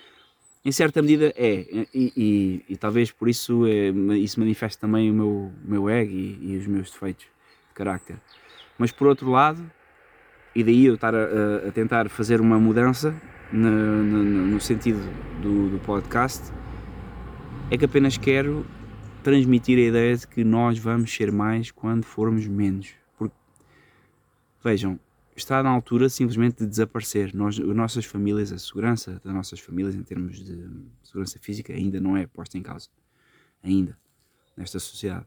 em 0.64 0.72
certa 0.72 1.00
medida 1.00 1.32
é, 1.36 1.86
e, 1.94 2.12
e, 2.16 2.64
e 2.68 2.76
talvez 2.76 3.10
por 3.10 3.28
isso 3.28 3.66
é, 3.66 3.88
isso 4.18 4.38
manifeste 4.38 4.78
também 4.78 5.10
o 5.10 5.14
meu, 5.14 5.52
meu 5.64 5.88
ego 5.88 6.12
e, 6.12 6.52
e, 6.52 6.58
os 6.58 6.66
meus 6.66 6.90
defeitos 6.90 7.24
de 7.24 7.74
carácter. 7.74 8.20
Mas 8.78 8.92
por 8.92 9.06
outro 9.06 9.30
lado, 9.30 9.70
e 10.54 10.62
daí 10.62 10.86
eu 10.86 10.94
estar 10.94 11.14
a, 11.14 11.68
a 11.68 11.72
tentar 11.72 12.08
fazer 12.08 12.40
uma 12.40 12.58
mudança 12.58 13.14
no, 13.52 13.70
no, 13.70 14.22
no 14.22 14.60
sentido 14.60 15.00
do, 15.40 15.70
do, 15.70 15.78
podcast, 15.80 16.52
é 17.70 17.78
que 17.78 17.84
apenas 17.84 18.18
quero 18.18 18.66
transmitir 19.20 19.78
a 19.78 19.82
ideia 19.82 20.16
de 20.16 20.26
que 20.26 20.42
nós 20.42 20.78
vamos 20.78 21.14
ser 21.14 21.30
mais 21.30 21.70
quando 21.70 22.04
formos 22.04 22.46
menos. 22.46 22.94
Porque, 23.16 23.34
vejam, 24.64 24.98
está 25.36 25.62
na 25.62 25.70
altura 25.70 26.08
simplesmente 26.08 26.58
de 26.58 26.66
desaparecer. 26.66 27.34
Nós, 27.34 27.58
as 27.58 27.76
nossas 27.76 28.04
famílias, 28.04 28.50
a 28.52 28.58
segurança 28.58 29.20
das 29.22 29.34
nossas 29.34 29.60
famílias 29.60 29.94
em 29.94 30.02
termos 30.02 30.42
de 30.42 30.68
segurança 31.02 31.38
física 31.38 31.72
ainda 31.72 32.00
não 32.00 32.16
é 32.16 32.26
posta 32.26 32.56
em 32.56 32.62
causa. 32.62 32.88
Ainda. 33.62 33.98
Nesta 34.56 34.78
sociedade. 34.78 35.26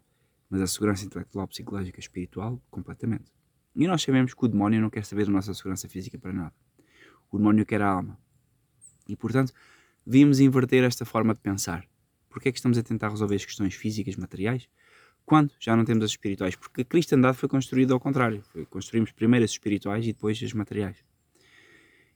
Mas 0.50 0.62
a 0.62 0.68
segurança 0.68 1.06
intelectual, 1.06 1.48
psicológica, 1.48 2.00
espiritual, 2.00 2.62
completamente. 2.70 3.32
E 3.76 3.88
nós 3.88 4.02
sabemos 4.02 4.34
que 4.34 4.46
o 4.46 4.48
demónio 4.48 4.82
não 4.82 4.90
quer 4.90 5.06
saber 5.06 5.26
da 5.26 5.32
nossa 5.32 5.54
segurança 5.54 5.88
física 5.88 6.18
para 6.18 6.34
nada. 6.34 6.54
O 7.32 7.38
demónio 7.38 7.66
quer 7.66 7.82
a 7.82 7.90
alma. 7.90 8.18
E 9.08 9.16
portanto, 9.16 9.52
devíamos 10.06 10.40
inverter 10.40 10.84
esta 10.84 11.06
forma 11.06 11.34
de 11.34 11.42
pensar. 11.42 11.88
Porquê 12.34 12.50
é 12.50 12.52
que 12.52 12.58
estamos 12.58 12.80
a 12.80 12.84
tentar 12.84 13.10
resolver 13.10 13.36
as 13.36 13.46
questões 13.46 13.75
físicas, 13.75 14.16
materiais? 14.16 14.68
Quando 15.24 15.52
já 15.60 15.78
não 15.78 15.86
temos 15.86 16.04
as 16.04 16.10
espirituais? 16.10 16.56
Porque 16.56 16.82
a 16.82 16.84
cristandade 16.84 17.38
foi 17.38 17.48
construída 17.48 17.94
ao 17.94 18.00
contrário. 18.00 18.44
Construímos 18.72 19.12
primeiro 19.12 19.46
as 19.46 19.52
espirituais 19.52 20.04
e 20.04 20.13
depois 20.13 20.42
as 20.44 20.52
materiais. 20.52 20.98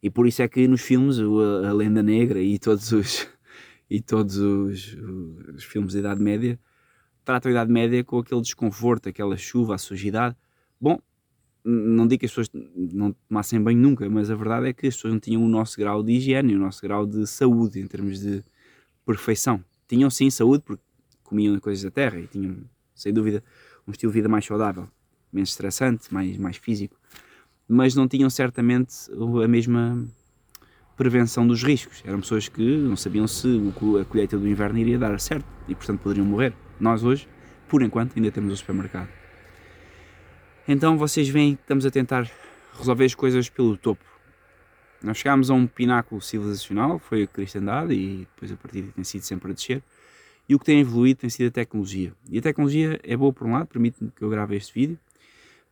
E 0.02 0.10
por 0.10 0.28
isso 0.28 0.42
é 0.42 0.48
que 0.48 0.68
nos 0.68 0.82
filmes, 0.82 1.20
a, 1.20 1.70
a 1.70 1.72
Lenda 1.72 2.02
Negra 2.02 2.42
e 2.42 2.58
todos 2.58 2.92
os, 2.92 3.28
e 3.88 4.02
todos 4.02 4.38
os, 4.38 4.98
os, 5.54 5.64
filmes 5.64 5.94
da 5.94 6.00
Idade 6.00 6.24
Média 6.24 6.60
tratam 7.24 7.50
a 7.50 7.52
Idade 7.52 7.72
Média 7.72 8.04
com 8.04 8.18
aquele 8.18 8.42
desconforto, 8.42 9.10
aquela 9.10 9.38
chuva, 9.38 9.76
a 9.76 9.78
sujidade. 9.78 10.36
Bom, 10.82 11.00
não 11.64 12.08
digo 12.08 12.22
que 12.22 12.26
as 12.26 12.32
pessoas 12.32 12.50
não 12.76 13.12
tomassem 13.30 13.62
banho 13.62 13.78
nunca, 13.78 14.10
mas 14.10 14.32
a 14.32 14.36
verdade 14.36 14.68
é 14.68 14.74
que 14.74 14.88
as 14.88 14.96
pessoas 14.96 15.14
não 15.14 15.20
tinham 15.20 15.44
o 15.44 15.48
nosso 15.48 15.78
grau 15.78 16.02
de 16.02 16.14
higiene, 16.14 16.56
o 16.56 16.60
nosso 16.60 16.82
grau 16.82 17.06
de 17.06 17.28
saúde 17.28 17.80
em 17.80 17.86
termos 17.86 18.20
de 18.20 18.44
perfeição. 19.06 19.64
Tinham 19.88 20.10
sim 20.10 20.30
saúde 20.30 20.64
porque 20.66 20.84
comiam 21.24 21.60
coisas 21.60 21.84
da 21.84 21.92
terra 21.92 22.20
e 22.20 22.28
tinham 22.28 22.58
sem 22.98 23.14
dúvida, 23.14 23.44
um 23.88 23.92
estilo 23.92 24.12
de 24.12 24.18
vida 24.18 24.28
mais 24.28 24.44
saudável, 24.44 24.90
menos 25.32 25.50
estressante, 25.50 26.12
mais, 26.14 26.36
mais 26.38 26.58
físico, 26.58 26.98
mas 27.68 27.96
não 27.96 28.08
tinham 28.08 28.30
certamente 28.30 28.96
a 29.44 29.48
mesma 29.48 30.06
prevenção 30.98 31.48
dos 31.48 31.64
riscos. 31.64 32.02
Eram 32.04 32.20
pessoas 32.22 32.50
que 32.50 32.78
não 32.78 32.96
sabiam 32.96 33.28
se 33.28 33.48
a 34.02 34.06
colheita 34.06 34.38
do 34.38 34.48
inverno 34.48 34.80
iria 34.80 34.98
dar 34.98 35.18
certo 35.20 35.46
e, 35.68 35.76
portanto, 35.76 36.00
poderiam 36.02 36.26
morrer. 36.26 36.54
Nós 36.80 37.04
hoje, 37.04 37.28
por 37.70 37.84
enquanto, 37.84 38.14
ainda 38.16 38.32
temos 38.32 38.52
o 38.52 38.58
supermercado. 38.58 39.10
Então 40.68 40.98
vocês 40.98 41.30
veem 41.30 41.56
que 41.56 41.62
estamos 41.62 41.86
a 41.86 41.92
tentar 41.92 42.30
resolver 42.78 43.06
as 43.06 43.16
coisas 43.16 43.48
pelo 43.48 43.78
topo. 43.78 44.04
Nós 45.02 45.18
chegámos 45.18 45.50
a 45.50 45.54
um 45.54 45.68
pináculo 45.68 46.22
civilizacional, 46.22 47.00
foi 47.00 47.24
a 47.24 47.28
cristandade, 47.28 47.94
e 47.94 48.28
depois 48.34 48.52
a 48.52 48.56
partir 48.56 48.82
daí 48.82 48.92
tem 48.92 49.04
sido 49.04 49.22
sempre 49.22 49.52
a 49.52 49.54
descer. 49.54 49.84
E 50.50 50.56
o 50.56 50.60
que 50.60 50.66
tem 50.66 50.80
evoluído 50.80 51.20
tem 51.20 51.30
sido 51.30 51.48
a 51.48 51.52
tecnologia. 51.52 52.14
E 52.30 52.38
a 52.40 52.42
tecnologia 52.42 53.00
é 53.04 53.16
boa 53.16 53.32
por 53.34 53.46
um 53.46 53.54
lado, 53.54 53.68
permite-me 53.68 54.12
que 54.12 54.22
eu 54.22 54.30
grave 54.30 54.56
este 54.56 54.74
vídeo, 54.74 55.00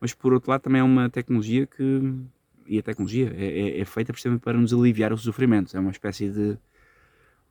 mas 0.00 0.12
por 0.12 0.32
outro 0.32 0.50
lado 0.50 0.62
também 0.62 0.80
é 0.80 0.84
uma 0.84 1.08
tecnologia 1.08 1.66
que. 1.66 2.02
E 2.68 2.78
a 2.78 2.82
tecnologia 2.82 3.32
é, 3.36 3.78
é, 3.78 3.80
é 3.80 3.84
feita 3.84 4.12
precisamente 4.12 4.42
para 4.42 4.58
nos 4.58 4.72
aliviar 4.72 5.12
os 5.12 5.22
sofrimentos. 5.22 5.74
É 5.74 5.78
uma 5.78 5.92
espécie 5.92 6.28
de 6.28 6.58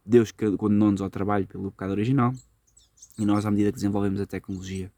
Deus 0.06 0.32
que 0.32 0.58
condenou-nos 0.58 1.02
ao 1.02 1.10
trabalho 1.10 1.48
pelo 1.48 1.72
pecado 1.72 1.92
original 1.92 2.34
e 3.18 3.26
nós, 3.26 3.46
à 3.46 3.52
medida 3.52 3.72
que 3.72 3.76
desenvolvemos 3.76 4.20
a 4.20 4.26
tecnologia, 4.26 4.92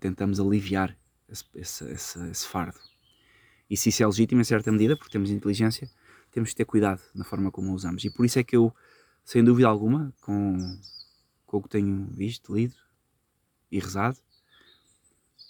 tentamos 0.00 0.40
aliviar 0.40 0.96
esse, 1.28 1.44
esse, 1.54 1.84
esse, 1.90 2.30
esse 2.30 2.46
fardo. 2.46 2.78
E 3.70 3.76
se 3.76 3.90
isso 3.90 4.02
é 4.02 4.06
legítimo, 4.06 4.40
em 4.40 4.44
certa 4.44 4.72
medida, 4.72 4.96
porque 4.96 5.12
temos 5.12 5.30
inteligência, 5.30 5.90
temos 6.30 6.50
que 6.50 6.56
ter 6.56 6.64
cuidado 6.64 7.02
na 7.14 7.24
forma 7.24 7.50
como 7.50 7.70
a 7.70 7.74
usamos. 7.74 8.04
E 8.04 8.10
por 8.10 8.24
isso 8.24 8.38
é 8.38 8.44
que 8.44 8.56
eu, 8.56 8.74
sem 9.24 9.44
dúvida 9.44 9.68
alguma, 9.68 10.12
com 10.20 10.56
com 11.48 11.56
o 11.56 11.62
que 11.62 11.68
tenho 11.70 12.06
visto, 12.10 12.54
lido 12.54 12.76
e 13.72 13.80
rezado, 13.80 14.18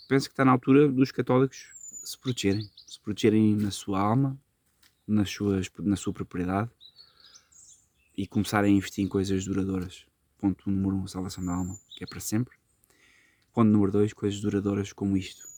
penso 0.08 0.28
que 0.28 0.32
está 0.32 0.44
na 0.44 0.52
altura 0.52 0.88
dos 0.88 1.10
católicos 1.10 1.72
se 2.04 2.16
protegerem, 2.16 2.70
se 2.86 3.00
protegerem 3.00 3.56
na 3.56 3.72
sua 3.72 4.00
alma, 4.00 4.40
nas 5.06 5.28
suas, 5.28 5.68
na 5.80 5.96
sua 5.96 6.12
propriedade 6.12 6.70
e 8.16 8.28
começarem 8.28 8.72
a 8.72 8.76
investir 8.76 9.04
em 9.04 9.08
coisas 9.08 9.44
duradouras. 9.44 10.06
Ponto 10.38 10.70
número 10.70 10.96
um, 10.96 11.06
salvação 11.08 11.44
da 11.44 11.52
alma, 11.52 11.76
que 11.90 12.04
é 12.04 12.06
para 12.06 12.20
sempre. 12.20 12.56
Ponto 13.52 13.68
número 13.68 13.90
dois, 13.90 14.12
coisas 14.12 14.40
duradouras 14.40 14.92
como 14.92 15.16
isto. 15.16 15.48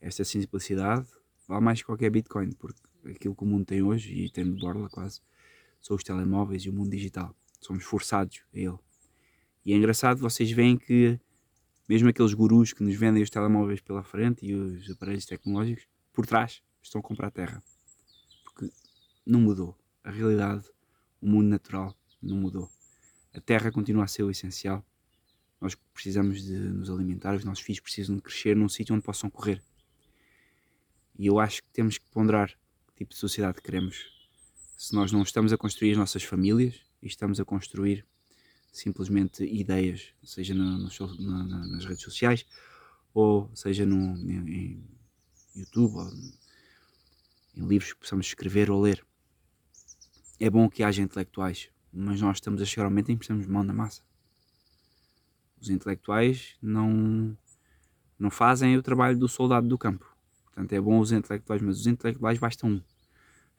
Esta 0.00 0.24
simplicidade 0.24 1.08
vale 1.50 1.64
mais 1.64 1.80
que 1.80 1.86
qualquer 1.86 2.10
Bitcoin, 2.10 2.52
porque 2.52 2.80
aquilo 3.10 3.34
que 3.34 3.42
o 3.42 3.46
mundo 3.46 3.64
tem 3.64 3.82
hoje, 3.82 4.12
e 4.12 4.30
tem 4.30 4.44
de 4.44 4.60
borla 4.60 4.88
quase, 4.88 5.20
são 5.80 5.96
os 5.96 6.04
telemóveis 6.04 6.62
e 6.62 6.70
o 6.70 6.72
mundo 6.72 6.90
digital. 6.90 7.34
Somos 7.60 7.82
forçados 7.82 8.42
a 8.54 8.58
ele. 8.58 8.78
E 9.64 9.72
é 9.72 9.76
engraçado, 9.76 10.20
vocês 10.20 10.50
veem 10.52 10.76
que 10.76 11.18
mesmo 11.88 12.08
aqueles 12.08 12.32
gurus 12.34 12.72
que 12.72 12.84
nos 12.84 12.94
vendem 12.94 13.20
os 13.20 13.30
telemóveis 13.30 13.80
pela 13.80 14.04
frente 14.04 14.46
e 14.46 14.54
os 14.54 14.88
aparelhos 14.90 15.26
tecnológicos, 15.26 15.88
por 16.12 16.24
trás 16.24 16.62
estão 16.80 17.00
a 17.00 17.02
comprar 17.02 17.32
terra. 17.32 17.60
Porque 18.44 18.70
não 19.26 19.40
mudou. 19.40 19.76
A 20.04 20.10
realidade, 20.10 20.64
o 21.20 21.28
mundo 21.28 21.48
natural, 21.48 21.94
não 22.22 22.36
mudou. 22.36 22.70
A 23.34 23.40
terra 23.40 23.72
continua 23.72 24.04
a 24.04 24.06
ser 24.06 24.22
o 24.22 24.30
essencial. 24.30 24.84
Nós 25.60 25.74
precisamos 25.92 26.44
de 26.44 26.56
nos 26.56 26.88
alimentar, 26.88 27.34
os 27.34 27.44
nossos 27.44 27.64
filhos 27.64 27.80
precisam 27.80 28.14
de 28.14 28.22
crescer 28.22 28.56
num 28.56 28.68
sítio 28.68 28.94
onde 28.94 29.04
possam 29.04 29.28
correr. 29.28 29.60
E 31.20 31.26
eu 31.26 31.38
acho 31.38 31.62
que 31.62 31.68
temos 31.70 31.98
que 31.98 32.06
ponderar 32.06 32.48
que 32.48 32.94
tipo 32.96 33.10
de 33.10 33.18
sociedade 33.18 33.60
queremos. 33.60 34.10
Se 34.78 34.94
nós 34.94 35.12
não 35.12 35.20
estamos 35.20 35.52
a 35.52 35.58
construir 35.58 35.90
as 35.90 35.98
nossas 35.98 36.22
famílias 36.22 36.80
e 37.02 37.08
estamos 37.08 37.38
a 37.38 37.44
construir 37.44 38.06
simplesmente 38.72 39.44
ideias, 39.44 40.14
seja 40.24 40.54
no, 40.54 40.78
no, 40.78 40.88
na, 41.18 41.66
nas 41.66 41.84
redes 41.84 42.02
sociais 42.04 42.46
ou 43.12 43.54
seja 43.54 43.84
no, 43.84 44.16
em, 44.16 44.82
YouTube 45.54 45.96
ou 45.96 46.10
em 47.54 47.68
livros 47.68 47.92
que 47.92 48.00
possamos 48.00 48.24
escrever 48.24 48.70
ou 48.70 48.80
ler. 48.80 49.04
É 50.40 50.48
bom 50.48 50.70
que 50.70 50.82
haja 50.82 51.02
intelectuais, 51.02 51.68
mas 51.92 52.18
nós 52.22 52.38
estamos 52.38 52.62
a 52.62 52.64
chegar 52.64 52.84
ao 52.84 52.90
momento 52.90 53.10
em 53.10 53.16
que 53.16 53.18
precisamos 53.18 53.44
de 53.44 53.52
mão 53.52 53.62
na 53.62 53.74
massa. 53.74 54.00
Os 55.60 55.68
intelectuais 55.68 56.56
não, 56.62 57.36
não 58.18 58.30
fazem 58.30 58.74
o 58.78 58.82
trabalho 58.82 59.18
do 59.18 59.28
soldado 59.28 59.68
do 59.68 59.76
campo. 59.76 60.09
Portanto, 60.52 60.72
é 60.72 60.80
bom 60.80 60.98
os 60.98 61.12
intelectuais, 61.12 61.62
mas 61.62 61.80
os 61.80 61.86
intelectuais 61.86 62.38
bastam 62.38 62.70
um. 62.70 62.82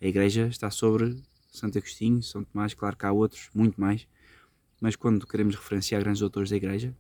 A 0.02 0.06
igreja 0.06 0.48
está 0.48 0.70
sobre 0.70 1.22
Santo 1.52 1.78
Agostinho, 1.78 2.22
São 2.24 2.44
Tomás, 2.44 2.74
claro 2.74 2.96
que 2.96 3.06
há 3.06 3.12
outros, 3.12 3.50
muito 3.54 3.80
mais, 3.80 4.08
mas 4.80 4.96
quando 4.96 5.28
queremos 5.28 5.56
referenciar 5.56 6.02
grandes 6.02 6.20
doutores 6.20 6.50
da 6.50 6.56
igreja, 6.56 6.96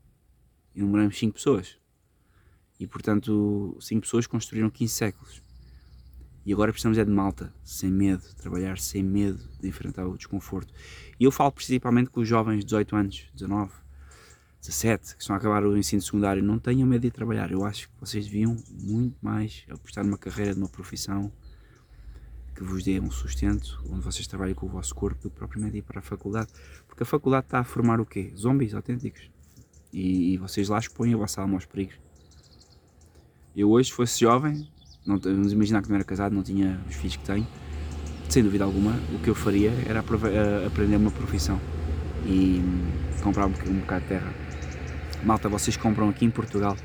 enumeramos 0.76 1.18
5 1.18 1.34
pessoas. 1.34 1.78
E 2.80 2.88
portanto, 2.88 3.78
5 3.80 4.02
pessoas 4.02 4.28
construíram 4.28 4.70
15 4.70 4.94
séculos. 4.94 5.42
E 6.46 6.52
agora 6.52 6.72
precisamos 6.72 6.98
é 6.98 7.06
de 7.06 7.12
malta, 7.12 7.54
sem 7.64 7.92
medo, 7.92 8.24
trabalhar 8.36 8.80
sem 8.80 9.04
medo 9.04 9.48
de 9.60 9.68
enfrentar 9.68 10.08
o 10.08 10.18
desconforto. 10.18 10.74
E 11.20 11.24
eu 11.24 11.32
falo 11.32 11.52
principalmente 11.52 12.10
com 12.10 12.22
os 12.22 12.28
jovens 12.28 12.60
de 12.60 12.66
18 12.66 12.96
anos, 12.96 13.26
19, 13.34 13.72
17, 14.62 15.16
que 15.16 15.22
estão 15.22 15.36
a 15.36 15.40
acabar 15.40 15.66
o 15.66 15.76
ensino 15.76 16.02
secundário, 16.02 16.44
não 16.44 16.60
tenham 16.60 16.88
medo 16.88 17.02
de 17.02 17.12
trabalhar. 17.12 17.52
Eu 17.52 17.66
acho 17.66 17.90
que 17.90 17.94
vocês 18.00 18.26
deviam 18.26 18.56
muito 18.70 19.18
mais 19.22 19.66
apostar 19.70 20.06
numa 20.06 20.18
carreira, 20.18 20.54
numa 20.54 20.70
profissão 20.70 21.32
que 22.56 22.64
vos 22.64 22.84
dê 22.84 23.00
um 23.00 23.10
sustento, 23.10 23.84
onde 23.90 24.02
vocês 24.02 24.28
trabalhem 24.28 24.54
com 24.54 24.68
o 24.68 24.70
vosso 24.70 24.94
corpo, 24.94 25.24
do 25.24 25.30
que 25.32 25.36
propriamente 25.36 25.78
ir 25.78 25.82
para 25.82 26.00
a 26.00 26.02
faculdade. 26.02 26.50
Porque 26.88 27.02
a 27.02 27.06
faculdade 27.06 27.48
está 27.48 27.60
a 27.60 27.64
formar 27.64 28.00
o 28.00 28.06
quê? 28.06 28.32
Zombies 28.38 28.76
autênticos. 28.76 29.32
E, 29.92 30.34
e 30.34 30.38
vocês 30.38 30.70
lá 30.70 30.78
expõem 30.78 31.14
a 31.16 31.18
vossa 31.18 31.42
alma 31.42 31.56
aos 31.56 31.66
perigos. 31.66 31.96
Eu 33.56 33.72
hoje, 33.72 33.90
se 33.90 33.96
fosse 33.96 34.20
jovem, 34.20 34.70
não, 35.06 35.20
vamos 35.20 35.52
imaginar 35.52 35.82
que 35.82 35.90
não 35.90 35.96
era 35.96 36.06
casado, 36.06 36.34
não 36.34 36.44
tinha 36.44 36.80
os 36.88 36.96
filhos 36.96 37.16
que 37.16 37.26
tenho, 37.26 37.48
sem 38.30 38.44
dúvida 38.44 38.64
alguma, 38.64 38.94
o 39.14 39.20
que 39.20 39.30
eu 39.30 39.36
faria 39.36 39.72
era 39.88 40.00
aprender 40.66 40.96
uma 40.96 41.12
profissão 41.12 41.60
e 42.26 42.62
comprar 43.22 43.48
um 43.48 43.52
bocado 43.52 44.02
de 44.02 44.08
terra. 44.08 44.41
Malta, 45.24 45.48
vocês 45.48 45.78
compram 45.78 46.10
aqui 46.10 46.26
em 46.26 46.32
Portugal 46.32 46.76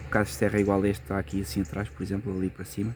um 0.00 0.04
bocado 0.04 0.28
de 0.28 0.36
terra 0.36 0.60
igual 0.60 0.82
a 0.82 0.88
este 0.88 1.02
está 1.02 1.18
aqui 1.18 1.40
assim 1.40 1.62
atrás, 1.62 1.88
por 1.88 2.02
exemplo, 2.02 2.36
ali 2.36 2.50
para 2.50 2.64
cima, 2.64 2.94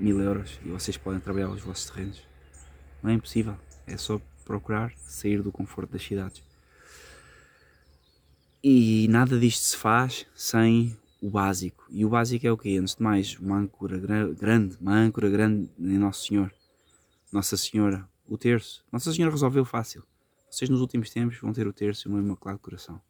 mil 0.00 0.20
euros 0.20 0.58
e 0.64 0.68
vocês 0.68 0.96
podem 0.96 1.20
trabalhar 1.20 1.48
os 1.48 1.62
vossos 1.62 1.88
terrenos. 1.88 2.20
Não 3.00 3.10
é 3.10 3.14
impossível, 3.14 3.56
é 3.86 3.96
só 3.96 4.20
procurar 4.44 4.92
sair 4.98 5.42
do 5.42 5.52
conforto 5.52 5.92
das 5.92 6.02
cidades. 6.02 6.42
E 8.62 9.06
nada 9.08 9.38
disto 9.38 9.62
se 9.62 9.76
faz 9.76 10.26
sem 10.34 10.96
o 11.22 11.30
básico. 11.30 11.86
E 11.88 12.04
o 12.04 12.08
básico 12.08 12.46
é 12.48 12.50
o 12.50 12.58
quê? 12.58 12.76
Antes 12.80 12.96
de 12.96 13.02
mais, 13.02 13.38
uma 13.38 13.58
âncora 13.58 13.96
grande, 14.36 14.76
uma 14.80 14.94
âncora 14.94 15.30
grande 15.30 15.70
em 15.78 15.98
Nosso 15.98 16.26
Senhor. 16.26 16.52
Nossa 17.32 17.56
Senhora, 17.56 18.08
o 18.26 18.36
terço. 18.36 18.84
Nossa 18.90 19.12
Senhora 19.12 19.32
resolveu 19.32 19.64
fácil. 19.64 20.02
Vocês 20.50 20.68
nos 20.68 20.80
últimos 20.80 21.10
tempos 21.10 21.38
vão 21.38 21.52
ter 21.52 21.68
o 21.68 21.72
terço 21.72 22.08
e 22.08 22.10
o 22.10 22.12
meu 22.12 22.24
Imaculado 22.24 22.58
Coração. 22.58 23.00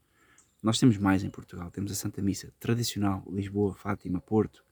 Nós 0.64 0.78
temos 0.78 0.96
mais 0.96 1.22
em 1.22 1.28
Portugal. 1.28 1.70
Temos 1.70 1.92
a 1.92 1.94
Santa 1.94 2.22
Missa 2.22 2.50
tradicional, 2.58 3.22
Lisboa, 3.30 3.74
Fátima, 3.74 4.18
Porto. 4.18 4.64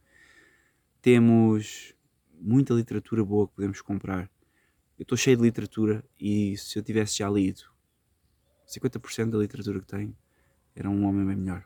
Temos 1.03 1.95
muita 2.41 2.73
literatura 2.73 3.23
boa 3.23 3.47
que 3.47 3.57
podemos 3.57 3.83
comprar. 3.83 4.23
Eu 4.99 5.03
estou 5.03 5.19
cheio 5.19 5.37
de 5.37 5.43
literatura 5.43 6.03
e 6.19 6.57
se 6.57 6.79
eu 6.79 6.83
tivesse 6.83 7.19
já 7.19 7.29
lido 7.29 7.65
50% 8.67 9.29
da 9.29 9.37
literatura 9.37 9.81
que 9.81 9.87
tenho, 9.87 10.17
era 10.75 10.89
um 10.89 11.05
homem 11.05 11.27
bem 11.27 11.37
melhor. 11.37 11.63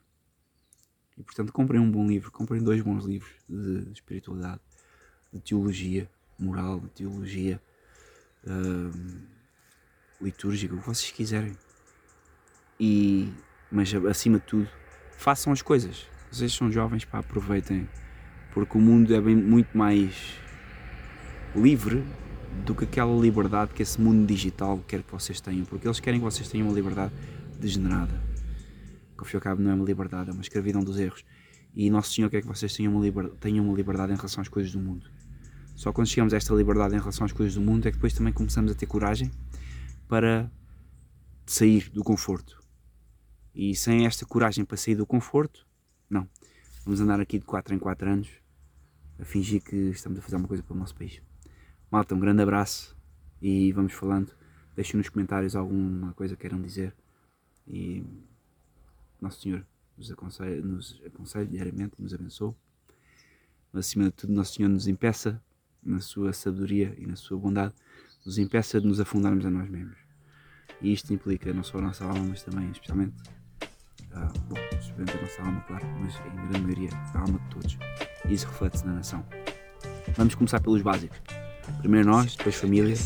E 1.16 1.22
portanto, 1.22 1.52
comprem 1.52 1.80
um 1.80 1.88
bom 1.88 2.04
livro, 2.04 2.32
comprem 2.32 2.60
dois 2.60 2.82
bons 2.82 3.04
livros 3.04 3.32
de 3.48 3.92
espiritualidade, 3.92 4.60
de 5.32 5.38
teologia 5.38 6.10
moral, 6.36 6.80
de 6.80 6.88
teologia 6.88 7.62
uh, 8.42 9.22
litúrgica, 10.20 10.74
o 10.74 10.80
que 10.80 10.86
vocês 10.86 11.12
quiserem. 11.12 11.56
E, 12.80 13.32
mas 13.70 13.94
acima 13.94 14.38
de 14.38 14.44
tudo, 14.44 14.68
façam 15.16 15.52
as 15.52 15.62
coisas. 15.62 16.06
Vocês 16.30 16.52
são 16.52 16.70
jovens, 16.70 17.04
pá, 17.04 17.18
aproveitem, 17.18 17.88
porque 18.52 18.76
o 18.76 18.80
mundo 18.80 19.14
é 19.14 19.20
bem, 19.20 19.36
muito 19.36 19.76
mais 19.76 20.34
livre 21.54 22.04
do 22.64 22.74
que 22.74 22.84
aquela 22.84 23.14
liberdade 23.20 23.72
que 23.74 23.82
esse 23.82 24.00
mundo 24.00 24.26
digital 24.26 24.82
quer 24.86 25.02
que 25.02 25.12
vocês 25.12 25.40
tenham, 25.40 25.64
porque 25.64 25.86
eles 25.86 26.00
querem 26.00 26.20
que 26.20 26.24
vocês 26.24 26.48
tenham 26.48 26.68
uma 26.68 26.74
liberdade 26.74 27.12
degenerada 27.58 28.26
que 29.16 29.22
ao 29.22 29.26
fim 29.26 29.36
e 29.36 29.38
ao 29.38 29.40
cabo 29.40 29.62
não 29.62 29.70
é 29.70 29.74
uma 29.74 29.84
liberdade, 29.84 30.30
é 30.30 30.32
uma 30.32 30.42
escravidão 30.42 30.84
dos 30.84 30.98
erros. 30.98 31.24
E 31.74 31.90
Nosso 31.90 32.12
Senhor 32.12 32.30
quer 32.30 32.42
que 32.42 32.46
vocês 32.46 32.74
tenham 32.74 32.92
uma, 32.92 33.02
liber... 33.02 33.30
tenham 33.40 33.64
uma 33.64 33.74
liberdade 33.74 34.12
em 34.12 34.16
relação 34.16 34.42
às 34.42 34.48
coisas 34.48 34.72
do 34.72 34.78
mundo. 34.78 35.10
Só 35.74 35.92
quando 35.92 36.06
chegamos 36.06 36.32
a 36.32 36.36
esta 36.36 36.54
liberdade 36.54 36.94
em 36.94 36.98
relação 36.98 37.24
às 37.24 37.32
coisas 37.32 37.54
do 37.54 37.60
mundo 37.60 37.86
é 37.86 37.90
que 37.90 37.96
depois 37.96 38.12
também 38.14 38.32
começamos 38.32 38.70
a 38.70 38.74
ter 38.74 38.86
coragem 38.86 39.30
para 40.08 40.50
sair 41.44 41.90
do 41.90 42.02
conforto. 42.02 42.58
E 43.56 43.74
sem 43.74 44.04
esta 44.04 44.26
coragem 44.26 44.66
para 44.66 44.76
sair 44.76 44.96
do 44.96 45.06
conforto, 45.06 45.66
não. 46.10 46.28
Vamos 46.84 47.00
andar 47.00 47.18
aqui 47.18 47.38
de 47.38 47.46
4 47.46 47.74
em 47.74 47.78
4 47.78 48.10
anos 48.10 48.28
a 49.18 49.24
fingir 49.24 49.62
que 49.62 49.74
estamos 49.74 50.18
a 50.18 50.22
fazer 50.22 50.36
uma 50.36 50.46
coisa 50.46 50.62
para 50.62 50.74
o 50.74 50.78
nosso 50.78 50.94
país. 50.94 51.22
Malta, 51.90 52.14
um 52.14 52.20
grande 52.20 52.42
abraço 52.42 52.94
e 53.40 53.72
vamos 53.72 53.94
falando. 53.94 54.30
Deixem 54.74 54.98
nos 54.98 55.08
comentários 55.08 55.56
alguma 55.56 56.12
coisa 56.12 56.36
que 56.36 56.42
queiram 56.42 56.60
dizer. 56.60 56.94
E 57.66 58.04
nosso 59.18 59.40
Senhor 59.40 59.66
nos 59.96 60.12
aconselha, 60.12 60.60
nos 60.60 61.00
aconselha 61.06 61.46
diariamente, 61.46 61.94
nos 61.98 62.12
abençoe. 62.12 62.54
Mas 63.72 63.86
acima 63.86 64.04
de 64.04 64.12
tudo, 64.12 64.34
Nosso 64.34 64.52
Senhor 64.52 64.68
nos 64.68 64.86
impeça, 64.86 65.42
na 65.82 66.00
sua 66.00 66.34
sabedoria 66.34 66.94
e 66.98 67.06
na 67.06 67.16
sua 67.16 67.38
bondade, 67.38 67.74
nos 68.22 68.36
impeça 68.36 68.78
de 68.82 68.86
nos 68.86 69.00
afundarmos 69.00 69.46
a 69.46 69.50
nós 69.50 69.66
mesmos. 69.70 69.96
E 70.82 70.92
isto 70.92 71.10
implica 71.14 71.54
não 71.54 71.62
só 71.62 71.78
a 71.78 71.80
nossa 71.80 72.04
alma, 72.04 72.26
mas 72.28 72.42
também, 72.42 72.70
especialmente, 72.70 73.14
ah, 74.14 74.28
bom, 74.48 74.56
especialmente 74.72 75.16
a 75.16 75.20
nossa 75.20 75.42
alma, 75.42 75.60
claro, 75.66 75.86
mas 76.00 76.14
em 76.14 76.48
grande 76.48 76.60
maioria, 76.60 76.90
a 77.14 77.18
alma 77.18 77.38
de 77.38 77.48
todos. 77.50 77.78
E 78.28 78.32
isso 78.32 78.46
reflete-se 78.46 78.86
na 78.86 78.94
nação. 78.94 79.24
Vamos 80.16 80.34
começar 80.34 80.60
pelos 80.60 80.82
básicos. 80.82 81.18
Primeiro 81.80 82.08
nós, 82.08 82.36
depois 82.36 82.54
família. 82.54 82.96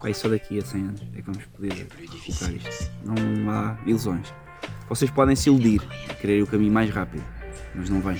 Pai, 0.00 0.12
só 0.14 0.28
daqui 0.28 0.58
a 0.58 0.62
100 0.62 0.80
anos 0.82 1.02
é 1.12 1.16
que 1.16 1.22
vamos 1.22 1.44
poder 1.46 1.72
recuperar 1.72 2.54
isto. 2.54 2.90
Não 3.04 3.50
há 3.50 3.76
ilusões. 3.86 4.32
Vocês 4.88 5.10
podem 5.10 5.34
se 5.34 5.48
iludir 5.48 5.80
e 6.10 6.14
querer 6.14 6.42
o 6.42 6.46
caminho 6.46 6.72
mais 6.72 6.90
rápido, 6.90 7.24
mas 7.74 7.88
não 7.88 8.00
vem. 8.00 8.18